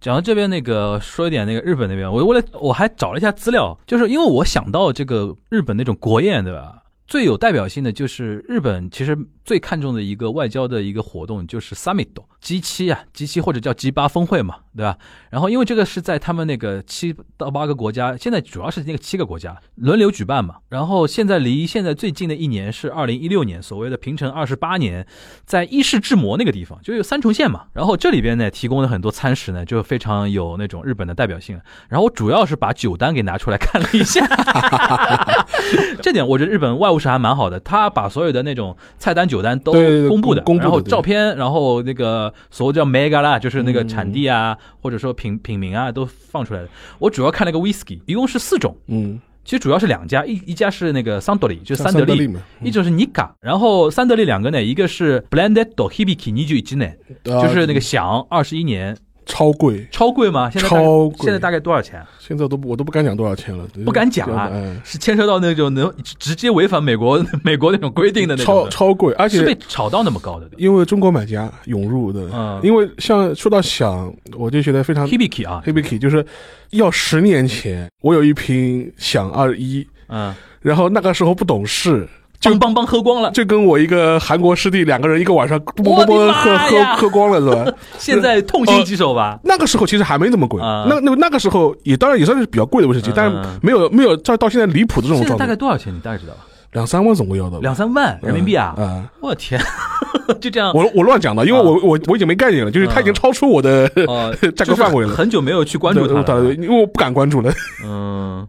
[0.00, 6.82] 讲到这边那个，说一点那个日本那边，我为了我还找了一下资料，就是因为我想到这个日本那种国宴，对吧？
[7.06, 12.08] 最有代表性的就是日本其实最看重的一个外交的一个活动就是 summit
[12.40, 14.98] G 七啊，G 七或者叫 G 八峰会嘛，对吧？
[15.30, 20.56] 然后因为这个是在他们那个七到八个国家，现在主要是那个七个国家轮流举办嘛。
[20.68, 25.06] 然后现在离现在最近的一年是二零一六年，所谓的平成二十八年，
[25.44, 27.64] 在伊势志摩那个地方，就有三重县嘛。
[27.72, 31.60] 然后这里边呢提供了很多餐食呢，就非常有那种日本的代表性。
[31.88, 34.24] 然后我主要是把酒单给拿出来看了一下，
[36.02, 39.72] 这点我觉得日本外务省还蛮好的，他把所有的那种菜单酒单都
[40.08, 43.88] 公布的，然后照片，然后那个所谓叫 mega 啦，就是那个嗯。
[43.96, 46.68] 产地啊，或者说品品名啊，都放出来的。
[46.98, 52.26] 我主要看了个 whisky，一共是四种，嗯，其实主要是两家，一一家是那个桑德利，就是像三得利。
[52.26, 58.94] 嘛，一种是尼卡，然后三得利两个呢，一个是 Blended Do Hibiki 二十一年，啊就是那个响二十一年，
[59.26, 60.48] 超贵，超贵吗？
[60.50, 62.00] 现在超贵现在大概多少钱？
[62.18, 70.48] 现在都不我都不敢讲多少钱了，不敢讲啊嗯，是牵涉到那种能直接违反美国 美国那种规定的那种超的，超贵，而且是被炒到那么高的。
[70.56, 76.24] 因为中国买家涌入的，嗯因为像说到想，我就觉得非常 Hibiki 啊，Hibiki，就是
[76.70, 82.08] 要十年前我有一瓶想二一，嗯，然后那个时候不懂事。
[82.40, 83.30] 就邦邦邦喝光了。
[83.32, 87.72] 就跟我一个韩国师弟两个人一个晚上啵啵啵喝喝喝光了是吧？
[87.98, 89.38] 现在痛心疾首吧？
[89.44, 95.94] 那个时候其实还没那么贵，啊那那那个时候也当然也算是比较贵的威士忌，嗯但是没有没有到到现在离谱的这种状态，大概多少钱？
[95.94, 96.40] 你大概知道吧？
[96.72, 98.74] 两三万总归要的吧，两三万人民币啊！
[98.76, 99.04] 啊！
[99.22, 99.58] 我天，
[100.40, 100.72] 就这样。
[100.74, 107.50] 我我乱讲的，因为我我我已经没概念了，就是它已经超出我的呃价格范围了很久没有去关注对它因为我不敢关注了。
[107.82, 108.46] 嗯，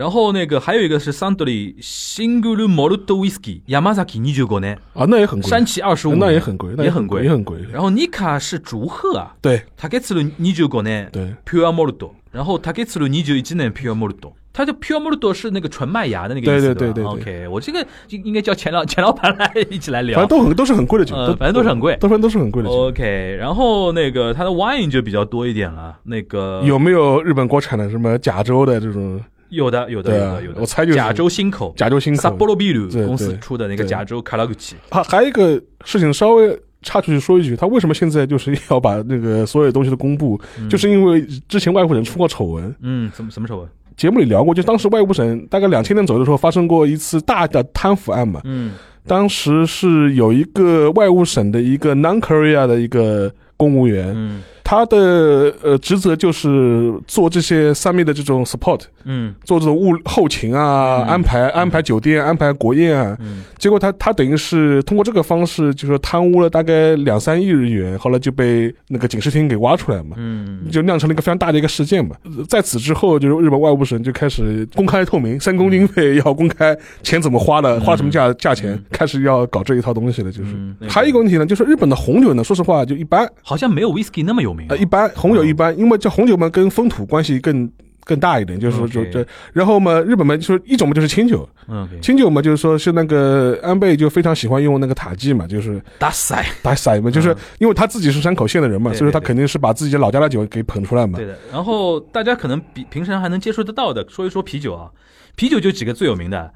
[0.00, 7.58] 然后那个还有一个是 Suntory Single Malt Whisky Yamazaki 二十五年，啊，那也很贵，山崎二十五，那也很贵，那也很贵，也很贵。
[7.70, 9.62] 然后 Nika 是竹鹤啊，对。
[9.76, 11.34] 竹津る二十五年对。
[11.44, 14.32] Pure Malt，然后竹津る二十一年 Pure Malt。
[14.52, 16.74] 它就 pure malt 是那个纯麦芽的那个意思，吧？
[16.74, 20.18] 对对对对 OK，我这个就应该叫钱老钱老板来一起来聊。
[20.18, 20.38] 反正。
[20.38, 21.94] 都很都是很贵的酒，呃反正都是很贵。
[22.00, 22.74] 都反正都是很贵的酒。
[22.88, 40.40] OK，然后那个它的 wine 就比较多一点了，那个有没有日本国产的什么甲州的这种有的有的有的有的，我猜就是甲州新口甲州新口？Sapporo Biru 对公司出的那个对甲州卡拉古奇，还还有一个事情稍微插出去说一句，他为什么现在就是要把那个所有东西都公布？
[40.68, 43.68] 就是因为之前外务省出过丑闻，嗯，什么什么丑闻？
[43.96, 48.40] 节目里聊过，就当时外务省大概两千年左右的时候发生过一次大的贪腐案嘛。
[48.44, 48.72] 嗯
[49.06, 59.34] 当时是有一个外务省的一个 non Korea 的一个公务员，嗯他的呃职责就是做这些上面的这种 support，嗯。
[59.42, 61.08] 做这种物后勤啊，嗯。
[61.08, 63.16] 安排安排酒店，安排国宴啊。
[63.18, 63.42] 嗯。
[63.58, 70.14] 结果他他等于是通过这个方式，就是贪污了大概两三亿日元，后来就被那个警视厅给挖出来嘛。
[70.18, 70.60] 嗯。
[70.70, 72.14] 就酿成了一个非常大的一个事件嘛。
[72.22, 80.30] 呃在此之后，就是日本外务省就开始公开透明，三公经费要公开，钱怎么花的，花什么价价钱嗯，开始要搞这一套东西了。
[80.30, 80.52] 就是。
[80.52, 87.70] 嗯，还有一个问题呢，就是日本的红酒呢，说实话就一般，好像没有 whisky 那么有名啊呃，一般红酒一般，因为这红酒嘛跟风土关系更。
[88.02, 101.26] 更大一点，就是说就这，然后嘛，日本嘛，就是一种嘛就是清酒，嗯清酒嘛就是说是那个安倍就非常喜欢用那个塔基嘛，就是打塞，打塞嘛，就是嗯因为他自己是山口县的人嘛，所以说他肯定是把自己老家的酒给捧出来嘛对。
[101.26, 101.38] 的。
[101.52, 104.90] 然后大家可能比平常还能接触得到的，说一说啤酒啊，
[105.36, 106.52] 啤酒就几个最有名的。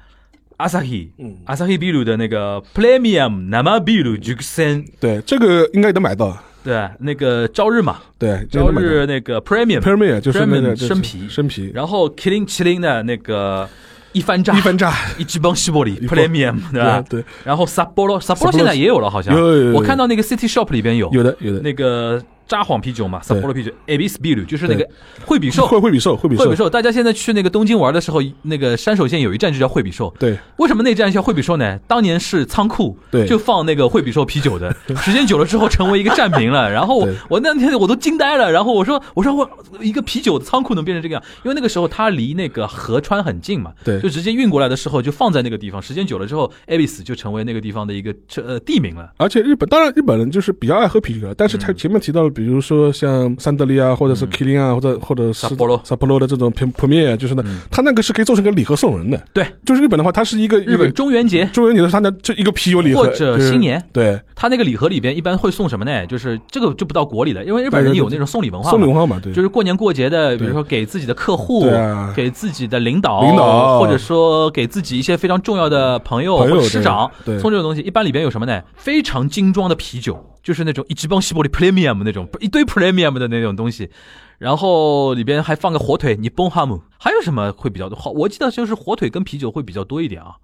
[0.57, 6.37] Asahi，嗯，Asahi Biru 的那个 Premium Nama Biru 熟成，对，这个应该能买到。
[6.65, 13.69] 对，那个朝日嘛，对，这朝日那个 Premium Premium 就是那是生啤生啤，然后麒麟麒麟的那个
[14.13, 16.17] 一番炸，一番炸，一击崩西玻璃一番。
[16.19, 17.03] Premium，对吧？
[17.07, 19.37] 对，然后 Sapporo Sapporo Sapporo 现在也有了，好像。
[19.37, 19.75] 有有有有。
[19.75, 21.09] 我看到那个 City Shop 里边有。
[21.13, 21.59] 有的有的。
[21.59, 24.87] 那个札幌啤酒嘛对，Sapporo 啤酒 Abyss Biru 就是那个
[25.25, 25.65] 惠比寿。
[25.67, 30.13] 惠 惠比寿，惠比，寿，大家现在去那个东京玩的时候，那个山手线有一站就叫惠比寿。
[30.19, 31.77] 对为什么那站叫惠比寿呢？
[31.87, 36.71] 当年是仓库，对就放那个惠比寿啤酒的， 时间久了之后成为一个站名了。
[36.71, 39.49] 然后我那天我都惊呆了，然后我说我说我
[39.81, 49.11] 一个啤酒的仓库能变成这个样，因为那个时候它离那个河川很近嘛，对就直接运过来的时候就放在那个地方，时间久了之后，Abyss 就成为那个地方的一个呃地名了。
[49.17, 59.19] 而且日本当然日本人就是比较爱喝啤酒，但是他前面提到了，比如说像三德利啊，或者是 Killing 啊，或者或者是 Sapporo Sapporo 的这种 p p r e 就是呢嗯，他那个是可以做成个礼盒送人的。
[59.33, 61.45] 对，就是日本的话，它是一个日本中元节。
[61.53, 63.03] 中元节的时候，它的这一个啤酒礼盒。
[63.03, 63.81] 或者就是新年。
[63.93, 64.19] 对。
[64.35, 66.05] 它那个礼盒里边一般会送什么呢？
[66.05, 73.79] 就是这个就不到国里了，因为日本人有那种送礼文化，送礼文化嘛，对，就是过年过节的，比如说给自己的客户对啊，给自己的领导，领导。
[73.79, 77.39] 或者说给自己一些非常重要的朋友或者师长对对。
[77.39, 78.61] 送这种东西，一般里边有什么呢？
[78.75, 83.89] 非常精装的啤酒，就是那种一级棒西伯利 premium 那种一堆 premium 的那种东西。
[84.37, 87.97] 然后里边还放个火腿，你崩哈姆，还有什么会比较多？
[87.97, 90.35] 好，我记得就是火腿跟啤酒会比较多一点啊。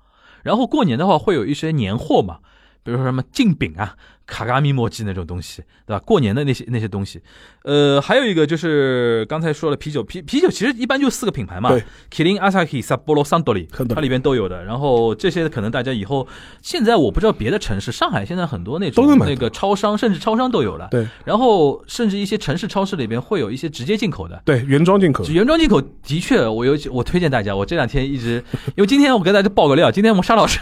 [0.41, 2.39] 然后过年的话会有一些年货嘛，
[2.83, 3.95] 比如说什么镜饼啊、
[4.31, 6.01] 卡嘎咪墨迹那种东西，对吧？
[6.05, 7.19] 过年的那些那些东西，
[7.65, 14.63] 呃，还有一个就是刚才说了啤酒，啤啤酒其实一般就四个品牌嘛对，Kirin、Asahi、Sapporo、Suntory，Suntory 它里边都有的。
[14.63, 16.25] 然后这些可能大家以后
[16.61, 20.87] 现在我不知道别的城市，上海现在很多那种那个超商，甚至超商都有了。
[20.89, 24.41] 对然后甚至一些城市超市里边会有一些直接进口的。
[24.45, 27.53] 对原装进口，原装进口的确，我有我推荐大家。
[27.53, 28.41] 我这两天一直，
[28.77, 30.57] 因为今天我跟大家爆个料，今天我们沙老师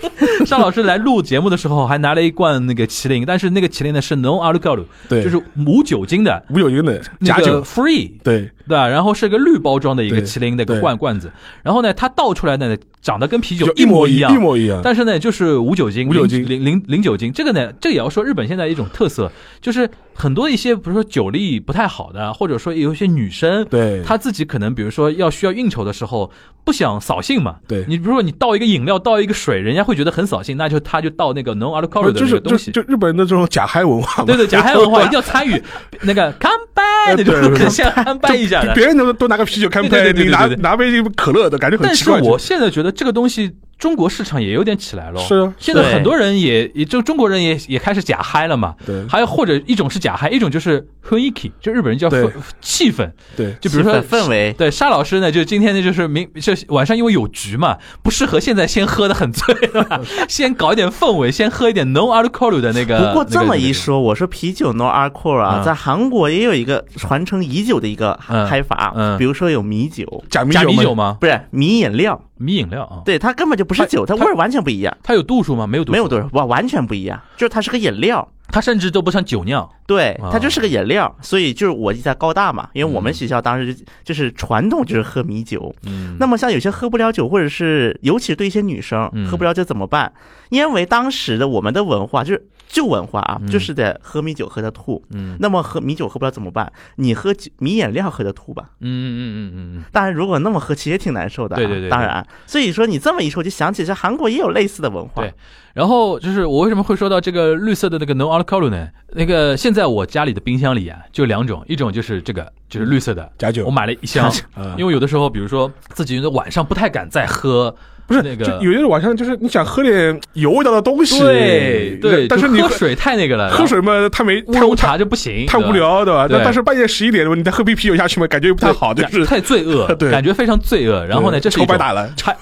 [0.46, 8.88] 沙老师来录节目的时候，还拿了一罐那个麒麟，但是那个麒麟呢是 non alcohol，对，就是无酒精的无酒精的假酒，free，对对吧？
[8.88, 11.30] 然后是个绿包装的一个麒麟那个罐罐子，
[11.62, 14.80] 然后呢，它倒出来呢，长得跟啤酒一模一样，一模一样。
[14.82, 17.32] 但是呢，就是无酒精，无酒精零零零酒精。
[17.32, 19.30] 这个呢，这个也要说日本现在一种特色，
[19.60, 26.30] 就是很多一些，比如说酒力不太好的，或者说有一些女生，对，她自己可能比如说要需要应酬的时候，
[26.64, 27.56] 不想扫兴嘛。
[27.66, 32.70] 对你比如说你倒一个饮料，倒一个水，人家会觉得很扫兴，那就他就倒那个 non alcohol 的个东西。
[32.70, 35.60] 就日本人的这种假嗨文化嘛，对对，假嗨文化 一定要参与
[36.02, 38.74] 那个干杯，那对对对种很像干杯一下的。
[38.74, 42.18] 别人都都拿个啤酒干杯，对对对对你拿拿杯可乐的感觉很但奇怪。
[42.18, 45.20] 是我现在觉得这个东西，中国市场也有点起来了。
[45.22, 48.76] 是啊现在很多人也也就中国人也也开始假嗨了嘛。
[48.86, 53.10] 对还有或者一种是假嗨，一种就是雰囲気，就日本人叫氛气氛。
[53.36, 60.00] 对就比如说氛氛围对沙老师呢，就今天呢，就是明就晚上因为有局嘛，不适合现在先喝的很醉，对吧？
[60.28, 62.98] 先搞一点氛围，先喝一点 no alcohol 的那个。
[62.98, 71.16] 不过这么一，说，我说啤酒 no alcohol 啊，嗯在韩国也有一个传承已久的一个嗯嗨法嗯，比如说有米酒，假米酒，吗？
[71.18, 75.64] 不是米饮料，米饮料啊，对，它根本就不是酒，它它味儿完全不一样，它有度数吗？
[75.64, 76.28] 没有度数，没有度数。
[76.32, 78.28] 完，完全不一样，就是它是个饮料。
[78.52, 79.70] 它甚至都不像酒酿。
[79.86, 85.72] 对啊，它就是个饮料，所以就是我在高大嘛，因为我们嗯学校当时就就是传统就是喝米酒。
[85.86, 90.12] 嗯，那么像有些喝不了酒，或者是尤其是对一些女生嗯喝不了酒怎么办？
[90.48, 95.02] 因为当时的我们的文化就是旧文化啊嗯，就是得喝米酒喝的吐。
[95.10, 96.72] 嗯那么喝米酒喝不了怎么办？
[96.96, 98.70] 你喝米饮料喝的吐吧。
[98.80, 101.58] 嗯嗯嗯嗯嗯当然，如果那么喝，其实也挺难受的啊。
[101.58, 105.22] 对对对对当然，所以说你这么一说，我就想起这韩国也有类似的文化。
[105.22, 105.34] 对
[105.72, 108.88] 然后就是我为什么会说到这个绿色的那个 no alcohol 呢？
[109.12, 117.74] 那个现在我家里的冰箱里啊，就两种，一种就是这个就是绿色的，假酒我买了一箱，啊，因为有的时候比如说自己晚上不太敢再喝，
[118.10, 125.70] 不是那个就有些晚上就是你想喝点有味道的东西，对对，但是你喝水太那个了，喝水嘛，太没乌龙太太茶就不行，太无。
[125.70, 126.26] 聊，对吧？
[126.26, 131.06] 对但但是半夜十一点，你再喝杯啤酒下去嘛，感觉又不太好，就是太罪恶， 对感觉非常罪恶。
[131.06, 132.36] 然后呢，这是一种抽白打了，还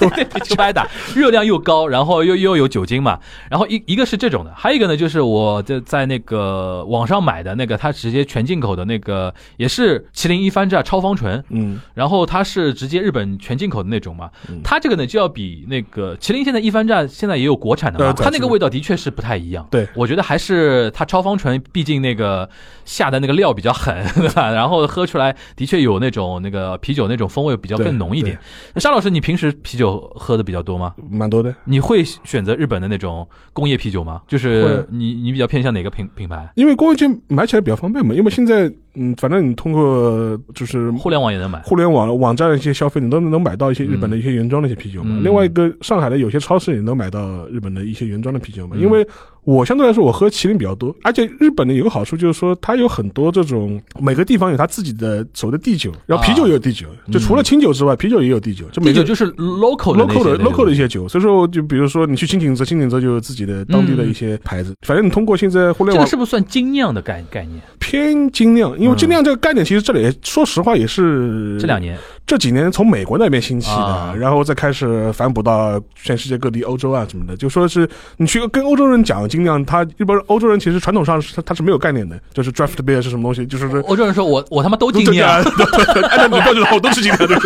[0.00, 0.84] 对球白打，
[1.14, 3.20] 热量又高，然后又又有酒精嘛。
[3.48, 14.60] 然后一一个是这种的，还有一个呢，就是我在在那个网上买的那个，它直接全进口的那个，也是麒麟一番榨超芳醇，嗯，然后它是直接日本全进口的那种嘛嗯。
[14.64, 19.66] 它这个呢就要比那个麒麟现在一番榨现在也有国产的嘛，呃它那个味道的确是不太一样。
[19.70, 22.48] 对我觉得还是它超方醇，毕竟那个
[22.84, 24.50] 下的那个料比较狠， 对吧？
[24.50, 28.38] 然后喝出来的确有那种那个啤酒那种风味比较更浓一点。
[28.74, 30.94] 那沙老师，你平时啤酒喝的比较多吗？
[31.10, 31.54] 蛮多的。
[31.64, 34.22] 你会选择日本的那种工业啤酒吗？
[34.26, 36.50] 就是你你比较偏向哪个品品牌？
[36.54, 41.60] 因为工业店买起来比较方便嘛，因为现在嗯，反正你通过就是互联网也能买。
[41.62, 45.10] 互联网网站的一些消费，你都能买到一些日本的一些原装的一些啤酒嘛。
[45.12, 48.74] 嗯另外一个，上海的有些超市也能买到日本的一些原装的啤酒嘛。
[48.76, 49.06] 嗯因为
[49.46, 67.62] 我相对来说我喝麒麟比较多，而且日本的有个好处就是说，它有很多这种每个地方有它自己的所谓的地酒，然后啤酒也有地酒，就除了清酒之外，啤酒也有地酒，就每个嗯啤酒就是 local 的 local 的 local 的一些酒，所以说就比如说你去清景泽，清景泽就有自己的当地的一些牌子，反正你通过现在互联网这个是不是算精酿的概概念？
[67.78, 77.36] 偏精酿，因为嗯精酿这个概念其实这里也说实话也是这两年这几年从美国那边兴起的，啊然后再开始反哺到全世界各地、欧洲啊什么的。
[77.36, 83.80] 就说是你去跟欧洲人讲尽量，他一般欧洲人其实传统上是他他是没有概念的，就是 draft beer 是什么东西， 就是说。
[83.82, 87.34] 欧洲人说我我他妈都都精酿，对对对按照你标准的话，我都是对不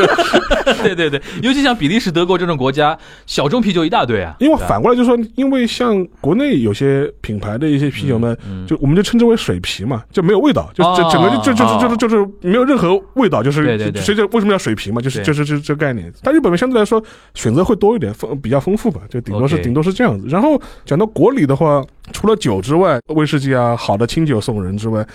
[0.94, 1.10] 对？
[1.10, 4.34] 对尤其像比利时、德国这种国家，小众啤酒一大堆啊。
[4.40, 16.12] 因为反过来就说，因为像国内有些品牌的一些啤酒呢，嗯就我们就称之为水啤嘛，就没有味道，就哦这整个就就就就就是没有任何味道，就是对对对所以这为什么要水啤嘛，就是对就是这这个概念。
[16.22, 17.02] 但日本相对来说
[17.34, 20.26] 选择会多一点，丰比较丰富吧，就顶多是顶多是这样子。
[20.28, 25.06] 然后讲到国礼的话，除了酒之外，威士忌啊，好的清酒送人之外。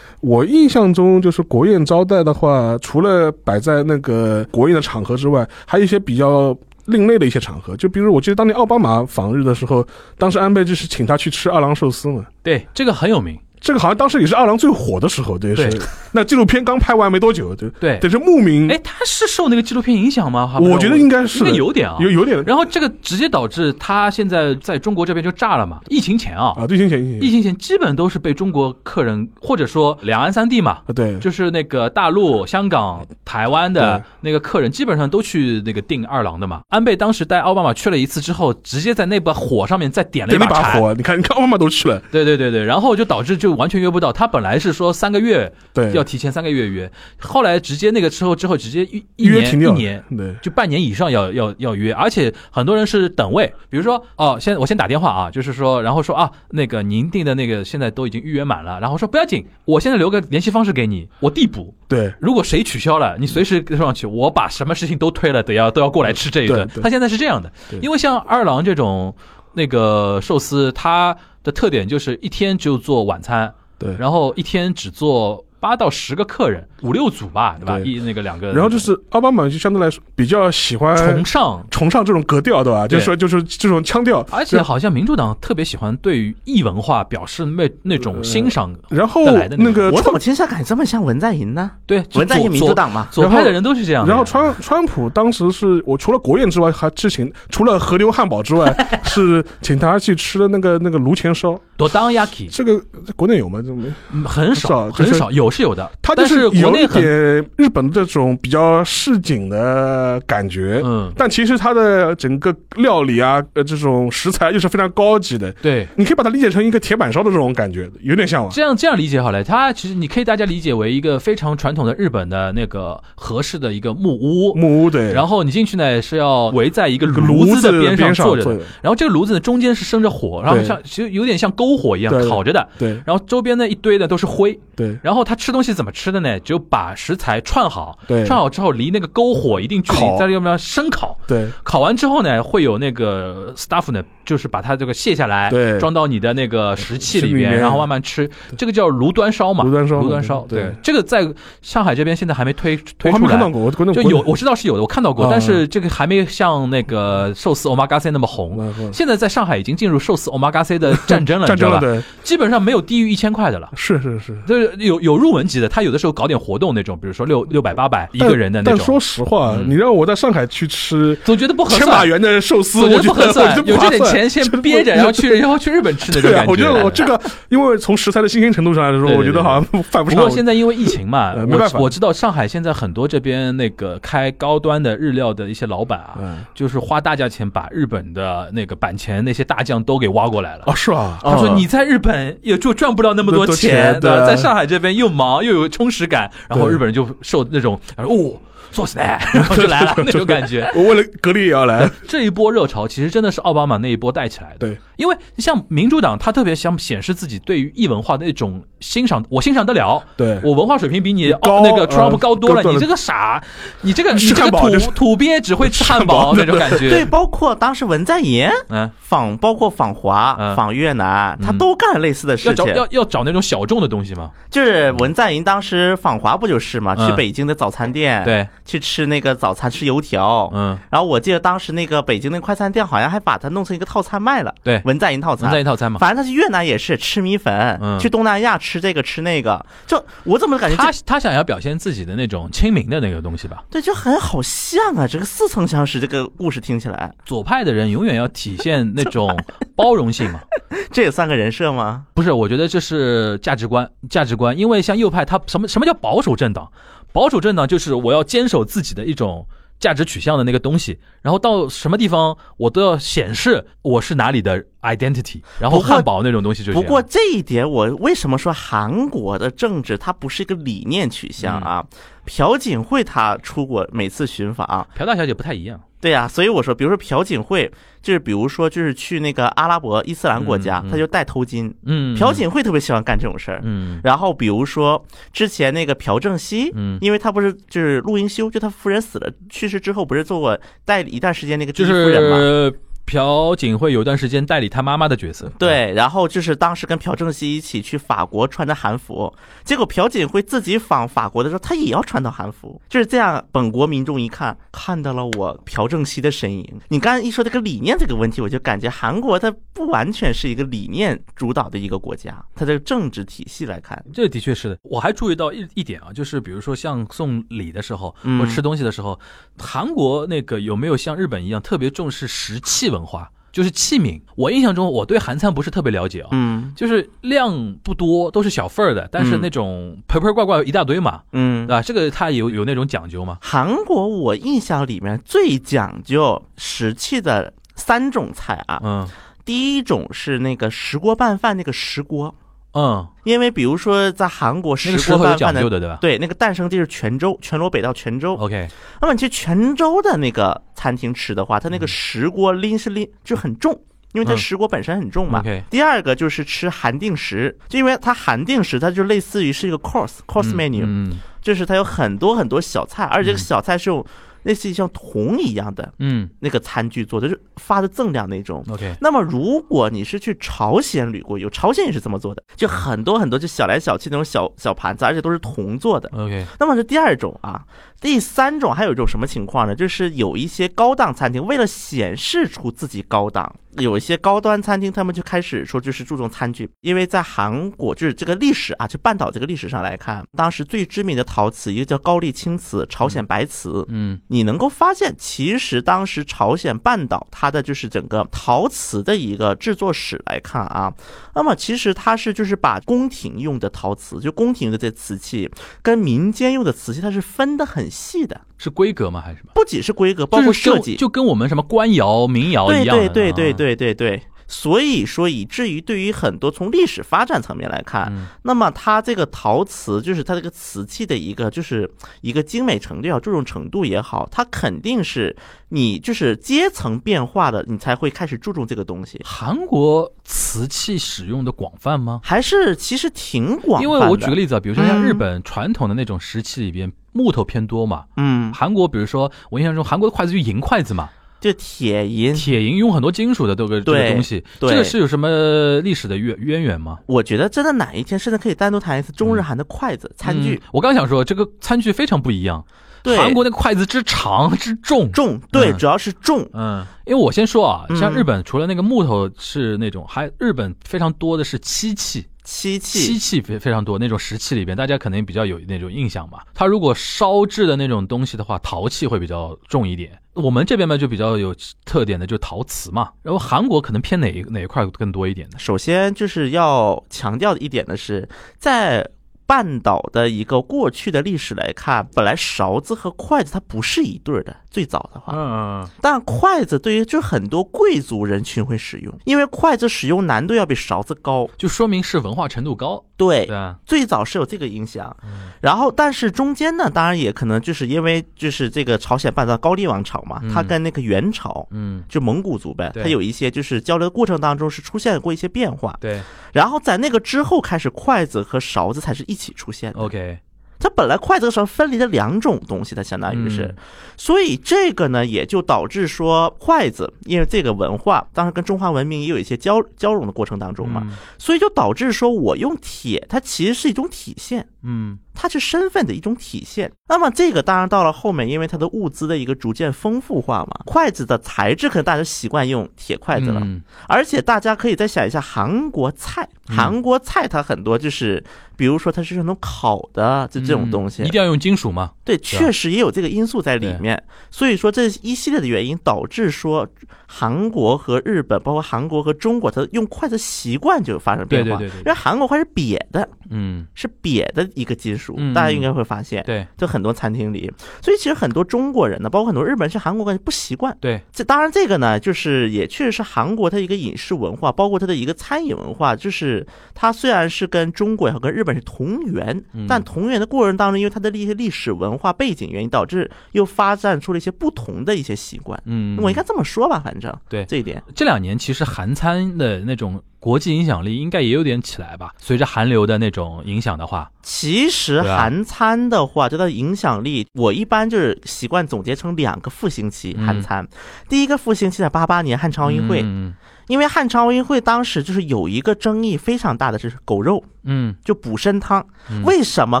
[0.20, 6.56] 我印象中，就是国宴招待的话，除了摆在那个国宴的场合之外，还有一些比较
[6.86, 7.76] 另类的一些场合。
[7.76, 12.24] 就比如，我记得当年奥巴马访日的时候，当时安倍就是请他去吃二郎寿司嘛。
[12.42, 15.80] 对这个很有名，这个好像当时也是二郎最火的时候，对，是
[16.12, 17.98] 那纪录片刚拍完没多久，对，对。
[17.98, 20.58] 得是慕名，哎，他是受那个纪录片影响吗？
[20.60, 21.96] 我觉得应该是应该有点啊。
[21.98, 25.80] 有有点然后这个直接导致他现在在中国这边就炸了嘛。
[25.88, 36.60] 疫情前啊，啊，对，行行行，疫情前基本都是被中国客人或者说两岸三地嘛，啊，对，就是那个大陆、香港、台湾的那个客人，基本上都去那个订二郎的嘛。
[36.68, 40.78] 安倍当时带奥巴马去了一次之后，直接在那把火上面再点了一点了一把柴。
[40.78, 44.12] 火，你看，你看奥巴马都去了，对对对对，然后就导致就完全约不到。
[44.12, 50.04] 他本来是说三个月对，要提前三个月约，后来直接那个之后之后直接一一年约，一年。
[50.16, 66.68] 对，就半年以上要要要约，而且很多人是等位，比如说哦，先我先打电话啊，就是说，然后说啊，那个您订的那个现在都已经预约满了，然后说不要紧，我现在留个联系方式给你，我递补，对，如果谁取消了，你随时跟上去，我把什么事情都推了，得要都要过来吃这一顿。
[66.82, 69.14] 他现在是这样的对，因为像二郎这种
[69.52, 77.78] 那个寿司，它的特点就是一天只有做晚餐，对，然后一天只做八到十个客人，五六组吧，对吧？
[77.78, 81.66] 对一那个两个，然后就是奥巴马就相对来说比较喜欢崇尚。
[81.70, 82.86] 崇尚这种格调，对吧？
[82.86, 89.24] 对就是说就是这种腔调，而且好像民主党特别喜欢对于异文化表示那那种欣赏，然后
[89.56, 91.70] 那个我怎么听起来感觉这么像文在寅呢？
[91.86, 94.06] 对文在寅民主党嘛，左左派的人都是这样。
[94.06, 98.70] 然后川川普当时是我除了国宴之外，还之前除了和牛汉堡之外，
[99.04, 103.62] 是请他去吃的那个那个炉前烧，多当 yaki 这个在国内有吗？
[103.64, 110.80] 这没，嗯很少很少，有是有的，它就是国有一内很点日本的这种比较市井的感觉。
[110.84, 111.12] 嗯。
[111.16, 115.86] 但其实它的整个料理啊，呃，这种食材又是非常高级的，对。
[115.96, 118.50] 你可以把它理解成一个铁板烧的这种感觉，有点像吧？
[118.52, 128.44] 这样这样理解好了，它其实你可以大家理解为一个非常传统的日本的那个合适的一个木屋，木屋对，然后你进去呢是要围在一个炉子子的边边上坐着
[128.82, 132.90] 然后这个炉子呢中间是生着火，然后像其实有点像篝火一样烤着的，对。
[133.06, 134.96] 然后周边呢一堆的都是灰，对。
[135.02, 136.40] 然后他吃东西怎么吃的呢？
[136.40, 141.14] 就把食材串好，对串好之后离那个篝火一定距离烤，在那边生烤。
[141.26, 148.28] 对烤完之后呢，会有那个 staff 呢，就是把它这个卸下来，对装到你的那个食器里面然后慢慢吃。
[148.56, 150.46] 这个叫炉端烧嘛，炉端烧炉端烧。
[150.48, 151.30] 对对，这个在
[151.60, 153.24] 上海这边现在还没推推出来。
[153.24, 158.56] 我看到过，我就有，我知道是有的，我看到过，啊但是这个还没像那个寿司 omakase 那么红。
[158.58, 162.00] 嗯现在在上海已经进入寿司 omakase 的战争了，战争了，你知道吧？
[162.00, 163.68] 对，基本上没有低于一千块的了。
[163.74, 164.34] 是是是。
[164.46, 176.50] 就是有有入门级的，他有的时候搞点活动那种，比如说六六百八百一个人的那但说，实话，嗯你让我在上海去吃总觉得不合算，千把元的寿司，我觉得得不合算有这点钱先 憋着，然后去然后去日本吃那种感，觉。
[176.50, 180.18] 我觉得我这个，因为从食材的新鲜程度上来说，我觉得好像犯不上。
[180.18, 190.64] 不过现在因为疫情嘛，呃没办法我我知道上海现在很多这边那个开高端的日料的一些老板啊，嗯，就是花大价钱把日本的那个板前那些大将都给挖过来了。
[190.66, 191.18] 哦，是吧？
[191.22, 194.10] 他说：“你在日本也就赚不了那么多多钱，钱对？
[194.26, 198.40] 在上海这边又忙又有充实感，然后日本人就受那种哦，
[198.74, 200.70] 做死呢，然 后就来了 那种感觉。
[200.74, 201.88] 我为了格力也要来。
[202.08, 204.56] 这一波热潮其实真的是奥巴马那一波带起来的。
[204.58, 213.42] 对，因为像民主党，他特别想显示自己对于异文化的一种欣赏，我欣赏得了，对，我文化水平比你高哦那个 Trump 呃高多了，高多了你这个傻，
[213.82, 216.90] 你这个 你这个土土鳖只会吃汉堡那种感觉。
[216.90, 222.54] 对，，包括当时文在寅嗯，访，包括访华、嗯访越南，他嗯都干类似的事情。
[222.54, 224.30] 找要要找那种小众的东西吗。
[224.50, 230.50] 就是文在寅当时访华不就是嘛，嗯去北京的早餐店，，对，去吃那个早餐，吃油条。
[230.54, 235.58] 嗯，然后我记得当时那个北京那快餐店好像还把它弄成一个套餐卖了，对文在寅套餐文在。
[235.58, 235.98] 寅套餐嘛。
[235.98, 243.62] 反正他去越南也是吃米粉，嗯去东南亚吃这个吃那个，就我怎么感觉他他想要表现自己的那种亲民的那个东西吧。
[243.70, 249.34] 对就很好像啊，这个似曾相识，这个故事听起来，左派的人永远要体现那种
[249.76, 250.40] 包容性嘛。
[250.90, 252.04] 这也算个人设吗？
[252.14, 254.56] 不是，我觉得这是价值观，价值观。
[254.56, 256.70] 因为像右派，他什么什么叫保守政党？
[257.14, 259.46] 保守政党就是我要坚守自己的一种
[259.78, 265.40] 价值取向的那个东西，然后到什么地方我都要显示我是哪里的 identity。
[265.60, 266.74] 然后汉堡那种东西就是。
[266.74, 271.86] 不过这一点，我为什么说韩国的政治它不是一个理念取向啊？
[271.88, 281.72] 嗯朴槿惠她出国每次巡访，朴大小姐不太一样，对呀、所以我说，比如说朴槿惠，就是比如说就是去那个阿拉伯伊斯兰国家，嗯嗯她就戴头巾。
[281.86, 283.62] 嗯，朴槿惠特别喜欢干这种事儿。
[283.64, 285.02] 嗯然后比如说
[285.32, 292.36] 之前那个朴正熙，嗯，因为他不是就是陆英修，就他夫人死了去世之后，不是做过代理一段时间那个第就一夫人嘛？
[292.36, 295.50] 是朴槿惠有段时间代理她妈妈的角色。
[295.58, 299.32] 对，然后就是当时跟朴正熙一起去法国穿着韩服，
[299.64, 303.44] 结果朴槿惠自己访法国的时候，她也要穿到韩服，就是这样。
[303.52, 306.80] 本国民众一看，看到了我朴正熙的身影。
[306.88, 319.18] 你刚才一说这个理念这个问题，我就感觉韩国它不完全是一个理念主导的一个国家，它的政治体系来看，这的确是的，我还注意到一一点啊，就是比如说像送礼的时候，嗯或吃东西的时候，
[319.58, 324.20] 韩国那个有没有像日本一样特别重视食器文化，就是器皿？
[324.36, 331.76] 我印象中，我对韩餐不是特别了解啊，嗯就是量不多，都是小份儿的，但是嗯那种盆盆罐罐一大堆嘛，嗯对。
[331.76, 331.82] 吧？
[331.82, 333.38] 这个它有有那种讲究吗？
[333.42, 339.08] 韩国我印象里面最讲究食器的三种菜啊，嗯，
[339.44, 342.34] 第一种是那个石锅拌饭那个石锅，
[342.74, 345.68] 嗯，因为比如说在韩国石那个石锅拌饭的。
[345.70, 348.34] 对吧对，那个诞生地是泉州，全罗北到泉州。
[348.34, 348.68] ？OK，
[349.00, 353.72] 那么你去泉州的那个餐厅吃的话，它那个石锅拎是拎就很重，
[354.12, 355.40] 因为它嗯石锅本身很重嘛。
[355.40, 364.04] OK 第二个就是吃韩定食，就因为它韩定食，它就类似于是一个 course course 嗯 menu，、嗯就是它有很多很多小菜，而且这个嗯小菜是用
[364.44, 368.64] 类似于像铜一样的嗯那个餐具做的，就是发的锃亮那种。
[368.70, 376.08] ，OK，那么，如果你是去朝鲜旅过游，朝鲜也是这么做的，就很多很多就小来小去那种小小盘子，而且都是铜做的。
[376.14, 377.64] OK，那么这第二种啊，
[378.04, 379.74] 第三种还有一种什么情况呢？
[379.74, 400.92] 就是有一些高档餐厅为了显示出自己高档，有一些高端餐厅他们就开始说就是注重餐具，因为在韩国就是这个历史啊，就半岛这个历史上来看，当时最知名的陶瓷一个叫高丽青瓷、朝鲜白瓷，嗯你能够发现，其实当时朝鲜半岛它的就是整个陶瓷的一个制作史来看啊，
[401.34, 405.50] 那么其实它是就是把宫廷用的陶瓷，就宫廷的这瓷器
[405.80, 409.20] 跟民间用的瓷器，它是分得很细的，是规格吗？
[409.20, 409.52] 还是什么？
[409.54, 413.08] 不仅是规格，包括设计，就跟我们什么官窑、民窑一样对。
[413.08, 414.22] 对对对啊，对对对。
[414.46, 421.90] 所以说，以至于对于很多从历史发展层面来看，嗯那么它这个陶瓷就是它这个瓷器的一个就是
[422.20, 425.34] 一个精美程度也好，注重程度也好，它肯定是
[425.70, 429.20] 你就是阶层变化的，你才会开始注重这个东西。
[429.24, 432.20] 韩国瓷器使用的广泛吗？
[432.22, 438.04] 还是其实挺广泛的，因为我举个例子啊，比如说像嗯日本传统的那种石器里边，木头偏多嘛。
[438.16, 441.08] 嗯，韩国比如说我印象中韩国的筷子就银筷子嘛，
[441.44, 446.98] 就铁银，铁银用很多金属的这个这个东西，对这个是有什么历史的渊渊源吗？
[447.04, 452.64] 我觉得真的哪一天甚至可以单独谈一次中日韩的筷子、餐具嗯，我刚想说这个餐具非常不一样，
[453.02, 455.12] 对韩国那个筷子之长之重。
[455.12, 466.38] 重，对，嗯主要是重，嗯，因为我先说啊，嗯像日本除了那个木头是那种，还日本非常多的是漆器，漆器漆器，非非常多，那种石器里边，大家可能比较有那种印象嘛。
[466.54, 470.18] 它如果烧制的那种东西的话，陶器会比较重一点。
[470.34, 471.54] 我们这边嘛就比较有
[471.84, 475.58] 特点的就是陶瓷嘛，然后韩国可能偏哪一哪一块更多一点呢？
[475.58, 478.28] 首先就是要强调的一点呢是，
[478.58, 479.08] 在
[479.46, 491.48] 半岛的一个过去的历史来看，本来勺子和筷子它不是一对儿的，最早的话，嗯，但筷子对于就很多贵族人群会使用，因为筷子使用难度要比勺子高。
[491.58, 495.14] 就说明是文化程度高，对对，啊，最早是有这个影响，
[495.60, 500.50] 然后但是中间呢，当然也可能就是因为就是这个朝鲜半岛高丽王朝嘛，嗯。
[500.54, 501.66] 它跟那个元朝。
[501.70, 503.02] 嗯，就蒙古族呗，对。
[503.02, 506.20] 它有一些就是交流的过程当中是出现过一些变化，对。
[506.52, 509.98] 然后在那个之后开始，筷子和勺子才是一起出现的。
[510.00, 510.38] ，OK，
[510.78, 513.74] 它本来筷子和勺分离的两种东西，它相当于是，嗯。
[514.16, 521.16] 所以这个呢，也就导致说筷子，因为这个文化当时跟中华文明也有一些交交融的过程当中嘛，嗯。
[521.38, 524.68] 所以就导致说我用铁，它其实是一种体现。
[524.82, 526.90] 嗯它是身份的一种体现。
[527.08, 538.42] 那么这个当然到了后面，因为它的物资的一个逐渐丰富化嘛，筷子的材质可能大家习惯用铁筷子了，嗯而且大家可以再想一下韩国菜，嗯韩国菜它很多就是，
[538.76, 542.12] 比如说它是那种烤的，就这种东西嗯一，定要用金属吗？
[542.24, 544.22] 对，确实也有这个因素在里面。
[544.50, 546.88] 所以说这一系列的原因导致说
[547.26, 551.76] 韩国和日本，包括韩国和中国，它用筷子习惯就发生变化。
[551.76, 556.42] 对对对对因为韩国筷是瘪的，嗯，是瘪的一个金属，嗯大家应该会发现。
[556.44, 557.72] 对就很多餐厅里，
[558.02, 560.94] 所以其实很多中国人呢，包括很多日本人去韩国感觉不习惯。
[561.00, 575.80] 对，这当然这个呢，就是也确实是韩国它一个饮食文化，包括它的一个餐饮文化，就是它虽然是跟中国也好，跟日本是同源，嗯但同源的过程当中，因为它的一些历史文化背景原因，导致又发展出了一些不同的一些习惯。
[575.86, 582.34] 嗯，我应该这么说吧，反正对这一点，这两年其实韩餐的那种国际影响力应该也有点起来吧？
[582.38, 590.34] 随着韩流的那种影响的话，其实韩餐的话，它的影响力，我一般就是习惯总结成两个复兴期。
[590.38, 590.46] 嗯。
[590.46, 590.86] 韩餐，
[591.28, 593.54] 第一个复兴期在八八年汉城奥运会，嗯。
[593.86, 599.04] 因为汉城奥运会当时就是有一个争议非常大的，就是狗肉，嗯，就补参汤。
[599.30, 600.00] 嗯为什么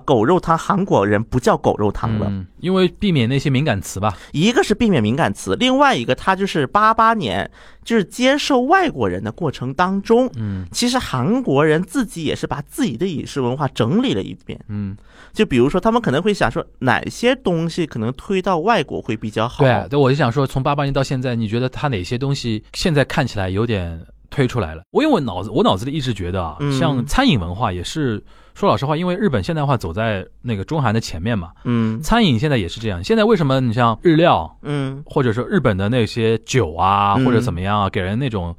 [0.00, 2.26] 狗肉汤韩国人不叫狗肉汤了？
[2.28, 4.16] 嗯，因为避免那些敏感词吧。
[4.32, 7.48] 一个是避免敏感词，另外一个它就是八八年
[7.84, 14.58] 就是接受外国人的过程当中，嗯其实韩国人自己也是把自己的饮食文化整理了一遍。
[14.68, 14.96] 嗯，
[15.32, 19.62] 就比如说，他们可能会想说，哪些东西可能推到外国会比较好？
[19.62, 24.00] 对，对，我就想说，从八八年到现在，你觉得它哪些东西现在看起来有点
[24.32, 24.82] 推出来了？
[24.90, 28.24] 我因为我脑子我脑子里一直觉得啊，嗯像餐饮文化也是。
[28.54, 33.02] 说老实话，因为日本现代化走在那个中韩的前面嘛，嗯餐饮现在也是这样。
[33.02, 38.54] 现在为什么你像日料，嗯或者说日本的那些酒啊，嗯或者怎么样啊，给人那种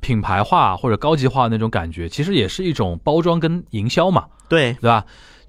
[0.00, 5.02] 品牌化或者高级化那种感觉，其实也是一种包装跟营销嘛，对，对吧？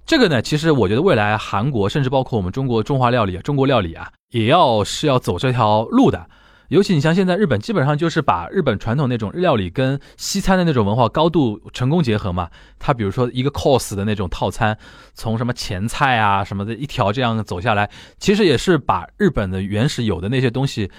[0.06, 6.26] 这个呢，其实我觉得未来韩国甚至包括我们中国中华料理、中国料理啊，也要是要走这条路的。
[6.70, 12.50] 尤其你像现在日本，基本上就是把日本传统那种日料理跟西餐的那种文化高度成功结合嘛。
[12.80, 14.78] 它比如说一个 cos 的那种套餐，
[15.14, 17.90] 从什么前菜啊什么的一条这样走下来，
[18.20, 20.90] 其实也是把日本的原始有的那些东西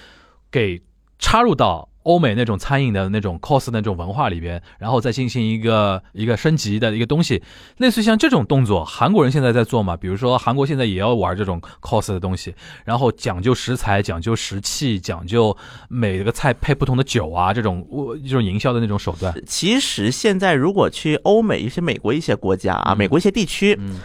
[0.51, 0.81] 给
[1.19, 1.90] 插入到。
[2.03, 7.41] 欧美那种餐饮的那种 cos 那种文化里边，然后再进行一个一个升级的一个东西，
[7.77, 9.95] 类似像这种动作，韩国人现在在做嘛？
[9.95, 12.53] 比如说韩国现在也要玩这种 cos 的东西，
[12.85, 15.55] 然后讲究食材，讲究食器，讲究
[15.89, 17.87] 每个菜配不同的酒啊，这种
[18.23, 19.33] 这种营销的那种手段。
[19.45, 23.99] 其实现在如果去欧美一些美国一些国家啊，美国一些地区，嗯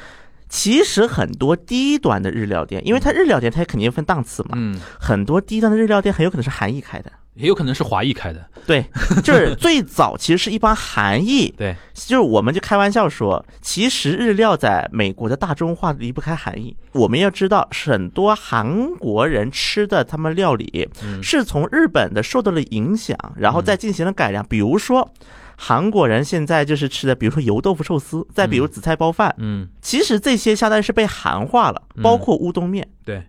[0.49, 7.11] 其实很多低端的日料店，因为它日料店它肯定分档次嘛，嗯，很多低端的日料店很有可能是韩裔开的。
[7.37, 8.45] 也有可能是华裔开的。
[8.67, 8.85] 对，
[9.23, 16.77] 就是最早其实是一帮韩裔， 对，就是我们就开玩笑说，其实日料在美国的大众化离不开韩裔。
[16.93, 24.45] 我们要知道，很多韩国人吃的他们料理嗯是从日本的受到了影响，然后再进行了改良。
[24.47, 25.09] 比如说，
[25.57, 32.87] 韩国人现在就是吃的，比如说油豆腐寿司，再比如紫菜包饭，嗯，其实这些相当于是被韩化了，包括乌冬面。
[33.05, 33.23] 对，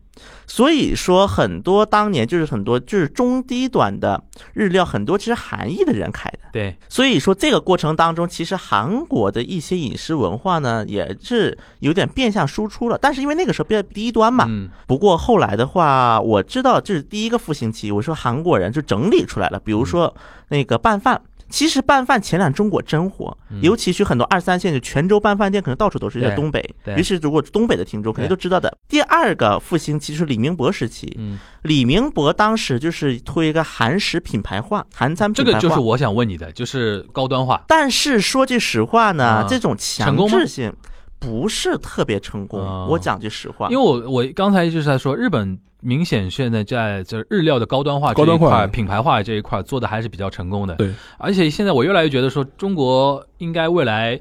[0.46, 6.40] 所以说，很多当年就是很多就是中低端的日料，很多其实韩裔的人开的。
[6.54, 12.98] 对，所以说这个过程当中，其实韩国的一些饮食文化呢，也是有点变相输出了。
[12.98, 20.16] 但是因为那个时候比较低端嘛，嗯不过后来的话，我知道这是第一个复兴期，我说韩国人就整理出来了，比如说
[20.50, 21.22] 那个拌饭。
[21.50, 26.76] 其实拌饭前两中国真火，尤其是很多二三线就泉州拌饭店，可能到处都是在东北。
[26.98, 28.78] 于是如果东北的听众肯定都知道的。
[28.88, 35.60] 第二个复兴期是李明博时期，嗯，李明博当时就是推一个韩食品牌化，韩餐品牌化。
[35.60, 37.64] 这个就是我想问你的，就是高端化。
[37.68, 40.74] 但是说句实话呢，啊这种强制性
[41.20, 42.62] 不是特别成功。
[42.62, 50.76] 啊我讲句实话，因为我我刚才就是在说，日本明显现在在这日料的高端化这高端化一块、品牌化这一块做的还是比较成功的。
[50.76, 54.20] 对，而且现在我越来越觉得说，中国应该未来，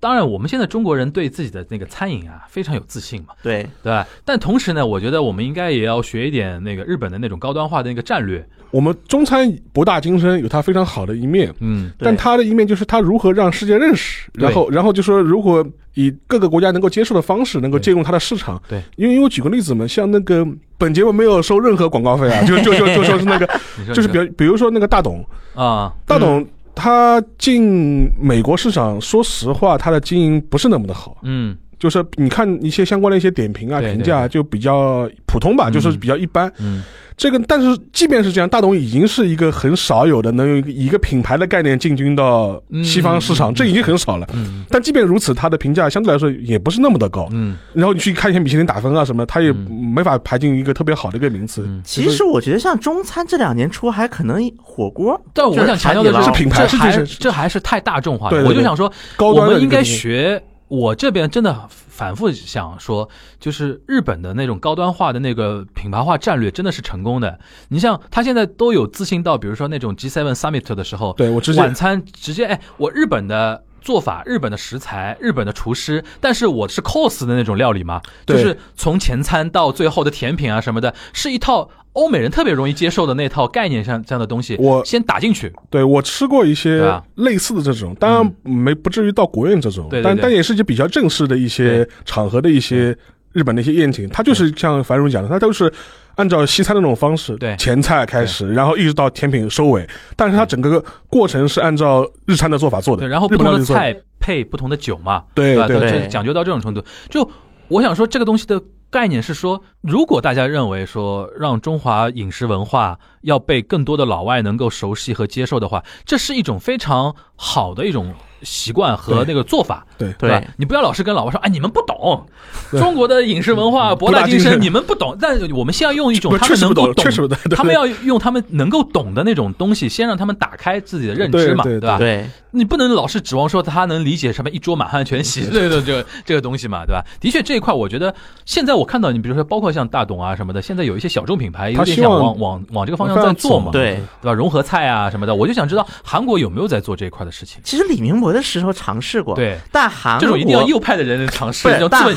[0.00, 4.06] 当然我们现在中国人对自己的那个餐饮啊非常有自信嘛，对对吧？
[4.24, 8.46] 但同时呢，我觉得我们应该也要学一点那个日本的那种高端化的那个战略。
[8.70, 18.60] 我们中餐博大精深，有它非常好的一面，嗯，但它的一面就是它如何让世界认识，然后然后就说如果以各个国家能够接受的方式，能够借用它的市场。
[18.68, 20.46] 对，因为因为我举个例子嘛，像那个
[20.76, 23.48] 本节目没有收任何广告费啊， 就就就就说是那个，
[23.94, 31.16] 就是比如比如说那个大董，啊，大董他进美国市场，说实话，他的经营不是那么的好。
[31.22, 36.50] 嗯就是你看一些相关的一些点评啊、评价，对就比较普通吧，嗯就是比较一般。
[36.58, 36.82] 嗯
[37.18, 44.28] 这个，但是即便是这样，大董已经是一个很少有的能用一个一个品牌的概念进军到西方市场，嗯这已经很少了。
[44.34, 47.26] 嗯但即便如此，它的评价相对来说也不是那么的高。
[47.30, 51.64] 嗯然后你去看一些米其林打分啊什么，它也嗯没法排进一个特别好的一个名次。
[51.66, 51.80] 嗯。
[51.82, 58.30] 其实我觉得像中餐这两年出还可能火锅，但我想强调的就是品牌这还这还是太大众化了。
[58.32, 60.42] 对对对我就想说，高端的我们应该学。
[60.68, 63.08] 我这边真的反复想说，
[63.38, 67.38] 就是日本的那种高端化的那个品牌化战略真的是成功的。
[67.68, 85.52] 你像他现在都有自信到，比如说那种 G7 Summit 的时候，对我直接晚餐直接哎，我日本的做法、日本的食材、日本的厨师，但是我是 cos 的那种料理嘛，就是从前餐到最后的甜品啊什么的，是一套欧美人特别容易接受的那套概念上这样的东西，我先打进去。
[85.68, 92.96] 对我吃过一些类似的这种，当然没不至于到国宴这种，对对对但但也是一些比较正式的一些场合的一些
[93.32, 95.72] 日本的一些宴请，它就是像樊荣讲的，它都是。
[96.16, 97.54] 按照西餐的那种方式，对。
[97.58, 99.86] 前菜开始，然后一直到甜品收尾，
[100.16, 103.02] 但是它整个过程是按照日餐的做法做的。
[103.02, 105.24] 对，然后不同的菜配不同的酒嘛，吧？
[105.34, 105.90] 对对对。
[105.90, 107.30] 这讲究到这种程度，就
[107.68, 108.58] 我想说，这个东西的
[108.90, 120.42] 概念是说，如果大家认为说让中华饮食文化要被更多的老外能够熟悉和接受的话，这是一种非常好的一种习惯和那个做法，对对吧？
[120.56, 122.26] 你不要老是跟老外说，哎，你们不懂
[122.72, 125.16] 中国的饮食文化博大精深，你们不懂。
[125.20, 127.04] 但我们先要用一种他们能够懂
[127.50, 131.98] 他们要用他们能够懂的那种东西，先让他们打开自己的认知嘛，对对吧？
[131.98, 137.04] 对你不能老是指望说他能理解什么一桌满汉全席这个这个这个东西嘛，对吧？
[137.20, 138.14] 的确这一块，我觉得
[138.46, 144.00] 现在我看到你，比如说包括像大董啊什么的，现在有一些小众品牌有点想他希望往往往这个方向在做嘛，对。
[144.22, 144.32] 对吧？
[144.32, 147.60] 融合菜啊什么的，我就想知道韩国有没有在做这一块的事情。
[147.62, 151.68] 其实李明博的时候尝试过，，对，但韩这种一定要右派的人尝试，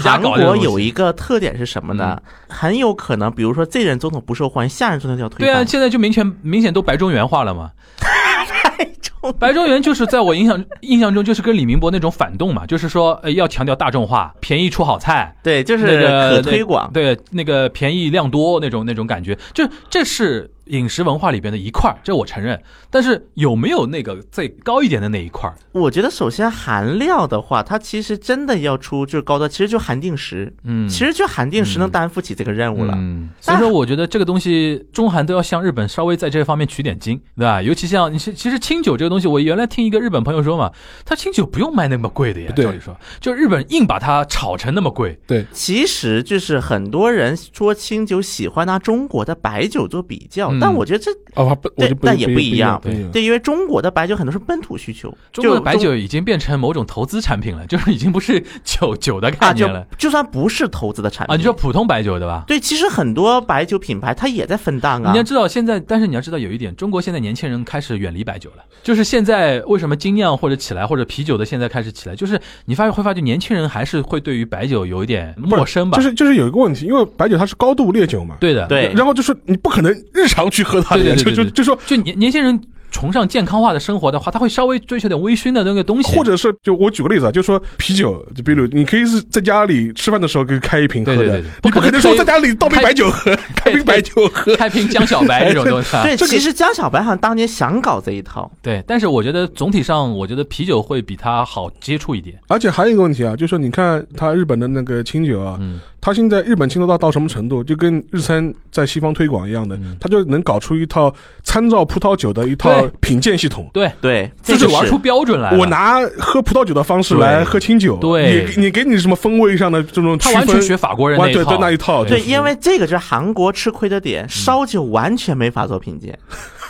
[0.01, 2.19] 韩国有一个特点是什么呢？
[2.47, 7.71] 很有可能，比如说这任总统不受欢迎，下任总统就要推对啊，现在就明显明显都白中原化了嘛。
[7.97, 16.89] 太 重白中原就是在我印象印象中就是跟李明博那种反动嘛，就是说呃要强调大众化，便宜出好菜，对，就是那个可推广。
[16.93, 22.59] 对，那个便宜量多那种那种感觉，就这是饮食文化里边的一块儿，这我承认。
[22.89, 25.55] 但是有没有那个最高一点的那一块儿？
[25.71, 32.93] 我觉得首先含料的话，它其实真的要出就是高端，其实就含定时，嗯，其实就含定时能担负起这个任务了。
[32.95, 37.61] 嗯，所以说我觉得这个东西中韩都要向日本稍微在这方面取点经，对吧？
[37.61, 40.71] 尤其像你其其实清酒这个东西，我原来听一个日本朋友说嘛，
[41.05, 52.81] 他清酒不用卖那么贵的呀，对照理说，就日本硬把它炒成那么贵，对，其实就是很多人说清酒喜欢拿中国的白酒做比较，嗯但我觉得这哦，不，我就不但也不不一样。
[53.11, 61.37] 对，因为中国的白酒很多是本土需求，中国的白酒已经变成某种投资产品了， 就是已经不是酒酒的概啊，就念了就算不是投资的产品啊。
[61.37, 62.43] 你说普通白酒对吧？
[62.45, 65.23] 对，其实很多白酒品牌它也在分档啊你要。
[65.29, 68.63] 知道，现在但是你要知道有一点，中国现在年轻人开始远离白酒了。
[68.81, 75.97] 就是现在为什么精酿或者起来，或者啤酒的现在开始起来，就是你发现会发觉年轻人还是会对于白酒有一点陌生吧？
[75.97, 81.79] 就是就是有一个问题，因为白酒它是高度烈酒嘛，对的，对然后就是你不可能日常去喝它的呀，对对对对就就就说。
[81.85, 82.59] 就年年轻人
[82.91, 94.55] 崇尚健康化的生活的话，他会稍微追求点微醺的那个东西，或者是就我举个例子啊，就说啤酒，就比如你可以是在家里吃饭的时候可以开一瓶喝的，对对对对你不可能说在家里倒杯白酒喝， 开瓶白酒喝。
[94.55, 96.03] 开瓶江小白 这种东西啊。
[96.03, 102.39] 对，这个其实江小白好像当年想搞这一套，对，但是我觉得总体上，我觉得啤酒会比它好接触一点。
[102.47, 113.69] 而且还有一个问题啊，就是说你看他日本的那个清酒啊，嗯，它现在日本清酒到到什么程度，就跟日餐在西方推广一样的嗯，它就能搞出一套参照葡萄酒的一套品鉴系统。
[113.73, 114.69] 对，对，就这个是。
[114.69, 115.57] 是玩出标准来。
[115.57, 118.45] 我拿喝葡萄酒的方式来喝清酒，对。
[118.55, 126.17] 你你给你什么风味上的这种区分，他完全学法国人那完对一套，对那一套，对，因为这个是韩国吃亏的点，烧酒完全没法做品鉴，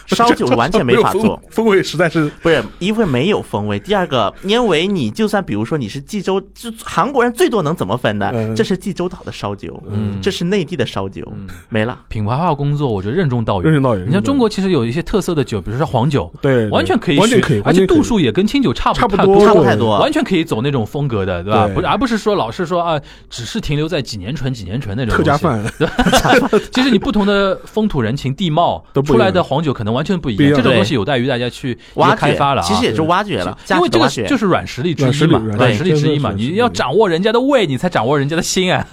[0.16, 8.32] 烧酒完全没法做风，味实在是不是一为没有风味，第二个，因为你就算比如说你是济州，就韩国人最多能怎么分呢？
[8.34, 11.98] 嗯这是济州岛的烧酒，嗯这是内地的烧酒，嗯没了。
[12.08, 13.72] 品牌化工作，我觉得任重道远。
[13.72, 14.08] 任重道远。
[14.08, 21.68] 你像中国其实有一些特色的酒，比如说黄酒，对，完全可以学，完全可以，而且度数也跟清酒差不差不太多差不太多完全可以走那种风格的，对吧？
[21.68, 23.00] 不是，而不是说老是说啊，
[23.30, 25.38] 只是停留在几年醇、几年醇那种客家。
[25.38, 25.64] 饭，
[26.74, 32.66] 其实你不同的风土人情、地貌出来的黄酒可能完全不一样，这种东西有待于大家去挖掘开发了啊。
[32.66, 38.88] 其实也是挖掘了，因为这个就是软实力之一嘛，软软实实力之一嘛，你要掌握人家的胃，你才掌握人家的心啊。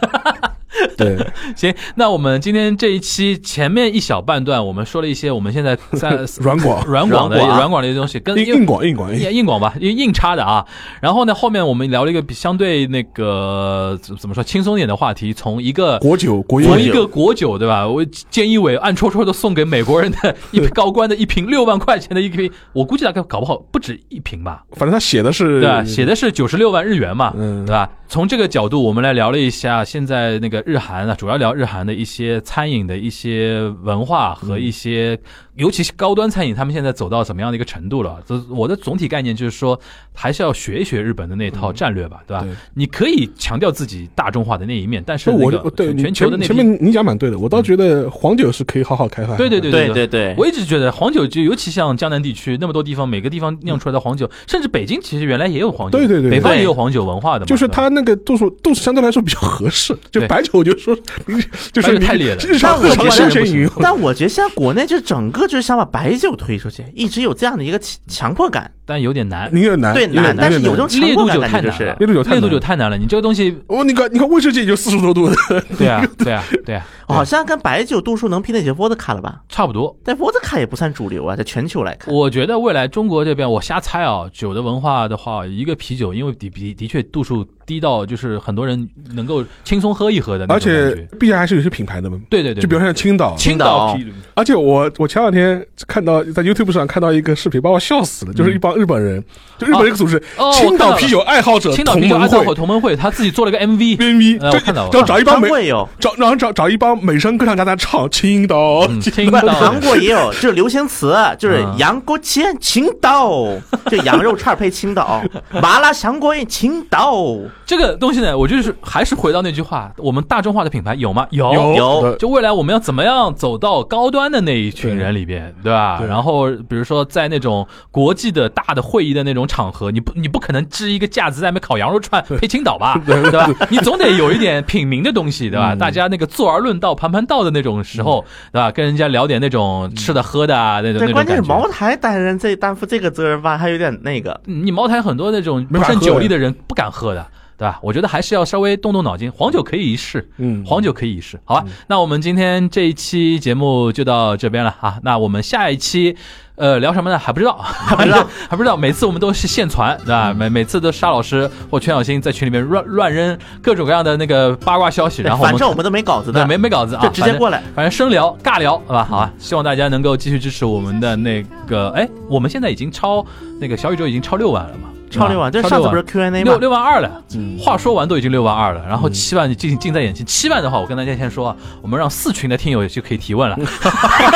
[0.96, 1.16] 对，
[1.54, 10.64] 行，那我们今天这一期前面一小半段，我们说了一些我们现在在 软广 软广的软广的一些东西，跟硬硬广硬广，硬硬广吧，硬硬插的啊。
[11.00, 17.86] 然后呢，后面我们聊了一个比相对那个怎怎么说轻松一点的话题，从一个国酒国从一个国酒对吧？
[17.86, 25.84] 我菅义伟暗戳戳的送给美国人的一瓶高官的一瓶六万块钱的一瓶，我估计大概搞不好不止一瓶吧，反正他写的是对吧？
[25.84, 27.88] 写的是九十六万日元嘛，嗯对吧？
[28.08, 35.16] 从这个角度，我们来聊了一下现在那个日韩啊，主要聊日韩的一些餐饮的一些文化和一些，
[35.54, 38.20] 尤其是高端餐饮，他们现在走到怎么样的一个程度了？
[38.26, 39.78] 这我的总体概念就是说，
[40.12, 42.42] 还是要学一学日本的那套战略吧，对吧？
[42.42, 42.50] 对。
[42.74, 49.36] 你可以强调自己大众化的那一面，但是我那个对全球的那批前前面你讲蛮对的，我倒觉得黄酒是可以好好开发。
[49.36, 49.94] 对对对对对。
[49.94, 56.30] 对对，我一直觉得黄酒就尤其像江南地区那么多地方，每个地方酿出来的黄酒，甚至北京其实原来也有黄酒，对对对对。
[56.32, 60.96] 北方也有黄酒文化的嘛，就是它那个度数度数相对来说比较合适，就白酒就说
[61.26, 61.42] 你
[61.72, 63.72] 就是太烈了日常但我觉得日常休闲饮用。
[63.80, 68.70] 但我觉得现在国内就整个就是想把白酒推出去，一直有这样的一个强强迫感。
[68.88, 69.50] 但有点难。
[69.52, 72.96] 你有点难，对难但是有这种强烈度酒迫感太难了烈度酒太难烈度酒太难了。
[72.96, 75.34] 你这个东西，哦，你看你看威士忌也就四十多度的，
[75.76, 79.40] 对啊，对啊，对啊， 好像跟白酒度数能媲美些伏特卡了吧？
[79.48, 79.96] 差不多。
[80.04, 82.14] 但伏特卡也不算主流啊，在全球来看。
[82.14, 91.16] 我觉得未来中国这边，我瞎猜啊，酒的文化的话，一个啤酒，因为的的的确度数低到就是很多人能够轻松喝一喝的那而种感且觉。
[91.18, 92.18] 毕竟还是有些品牌的嘛。
[92.30, 93.94] 对对对，就比如像青岛，青岛。
[93.94, 99.22] 啤酒，而且我我前两天看到在 YouTube 上看到一个视频，把我笑死了，就是一帮日本人，
[99.58, 109.52] 就日本一个组织，哦青岛啤酒爱好者青岛同盟啤酒爱好会者同盟会，他自己做了个 MV，，VV，就呃我看到了就找一帮美有，找然后找找一帮美声歌唱家在唱青岛，嗯 青不，岛。
[109.54, 111.76] 韩国也有，就是流行词，就是嗯。
[111.78, 113.44] 羊锅切青岛，
[113.90, 115.22] 就羊肉串配青岛，
[115.62, 117.36] 麻辣香锅青岛，
[117.66, 121.26] 这个东西呢，我就是还是回到那句话，我们大众化的品牌有吗？
[121.30, 125.98] 有有就未来我们要怎么样走到高端的那一群人里边，对吧？
[125.98, 133.50] 对然后比如说在那种国际的大的会议的那种场合，你不你不可能支一个架子在那边烤羊肉串配青岛吧， 对吧？
[133.68, 135.74] 你总得有一点品名的东西，对吧？
[135.74, 138.70] 嗯大家那个坐而论道、盘盘道的那种时候，对吧？
[138.70, 141.42] 跟人家聊点那种吃的喝的啊，那种关键是。
[141.42, 144.40] 茅台担任这担负这个责任吧，还有点那个。
[144.44, 147.26] 你茅台很多那种不胜没喝酒力的人不敢喝的，
[147.58, 147.78] 对吧？
[147.82, 151.64] 我觉得还是要稍微动动脑筋，黄酒可以一试，嗯，黄酒可以一试，好吧？
[151.88, 154.98] 那我们今天这一期节目就到这边了啊。
[155.02, 156.16] 那我们下一期，
[156.56, 157.18] 呃，聊什么呢？
[157.18, 158.76] 还不知道， 还不知道，还不知道。
[158.76, 160.34] 每次我们都是现传，对吧？
[160.34, 167.62] 每每次都沙老师或全小新在群里面乱乱扔各种各样的那个八卦消息，然后反正我们都没稿子对的，没没稿子啊，就直接过来。
[167.74, 173.24] 反正生聊尬聊，好吧，好吧，希望大家能够继续支持我们的那个，哎，我们现在已经超
[173.60, 176.58] 那个小宇宙已经超六万了嘛，超六万，这上次不是 Q&A 六吗？
[176.60, 180.24] 六万二了，嗯话说完都已经六万二了，然后七万近近在眼前。
[180.26, 183.56] 七万的话，我跟大家先说啊，我们让四群的听友就可以提问了。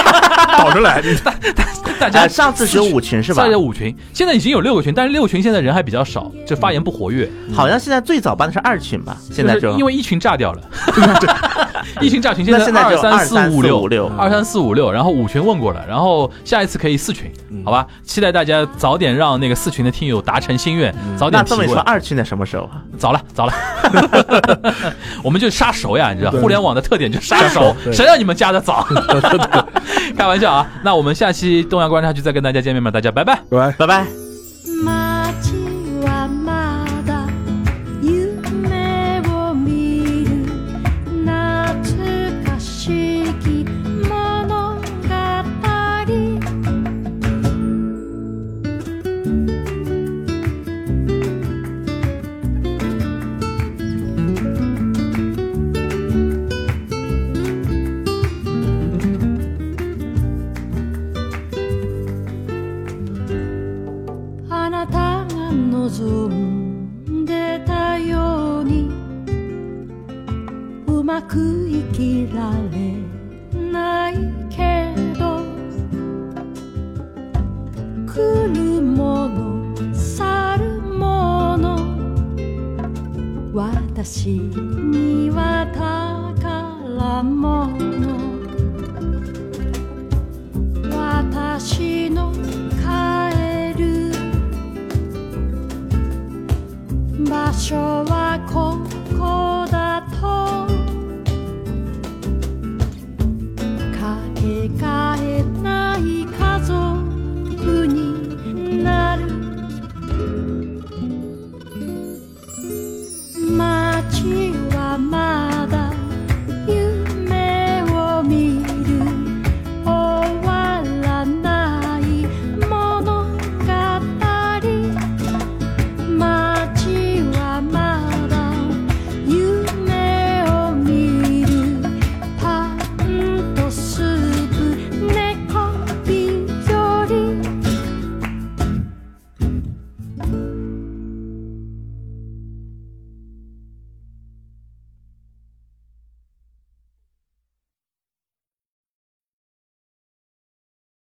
[0.59, 1.35] 倒着来，大
[1.99, 3.51] 大家哎，上次只有五群是吧大？
[3.51, 7.31] 家五群，现在已经有六个群，但是六群现在人还比较少，就发言不活跃。
[7.55, 9.17] 好像现在最早办的是二群吧？
[9.31, 10.63] 现在就就因为一群炸掉了，
[12.01, 17.31] 一群炸群现在二就二四五六六，二三四五六，然后五群问过了，然后下一次可以四群，
[17.65, 17.87] 好吧？
[18.03, 21.83] 期待大家早点让那个四群的听友达成心愿，早点提那这么说，问。
[21.85, 22.83] 二群在什么时候啊？
[22.99, 23.53] 早了，早了，
[25.23, 28.87] 我们就杀熟呀，你知道，互联网的特点就是杀熟，谁让你们加的早？
[30.17, 30.67] 开玩笑啊！
[30.83, 33.41] 那我们下期东阳观察局再跟大家见面吧，大家拜拜。
[33.51, 33.73] 拜拜。
[33.79, 34.30] 拜拜。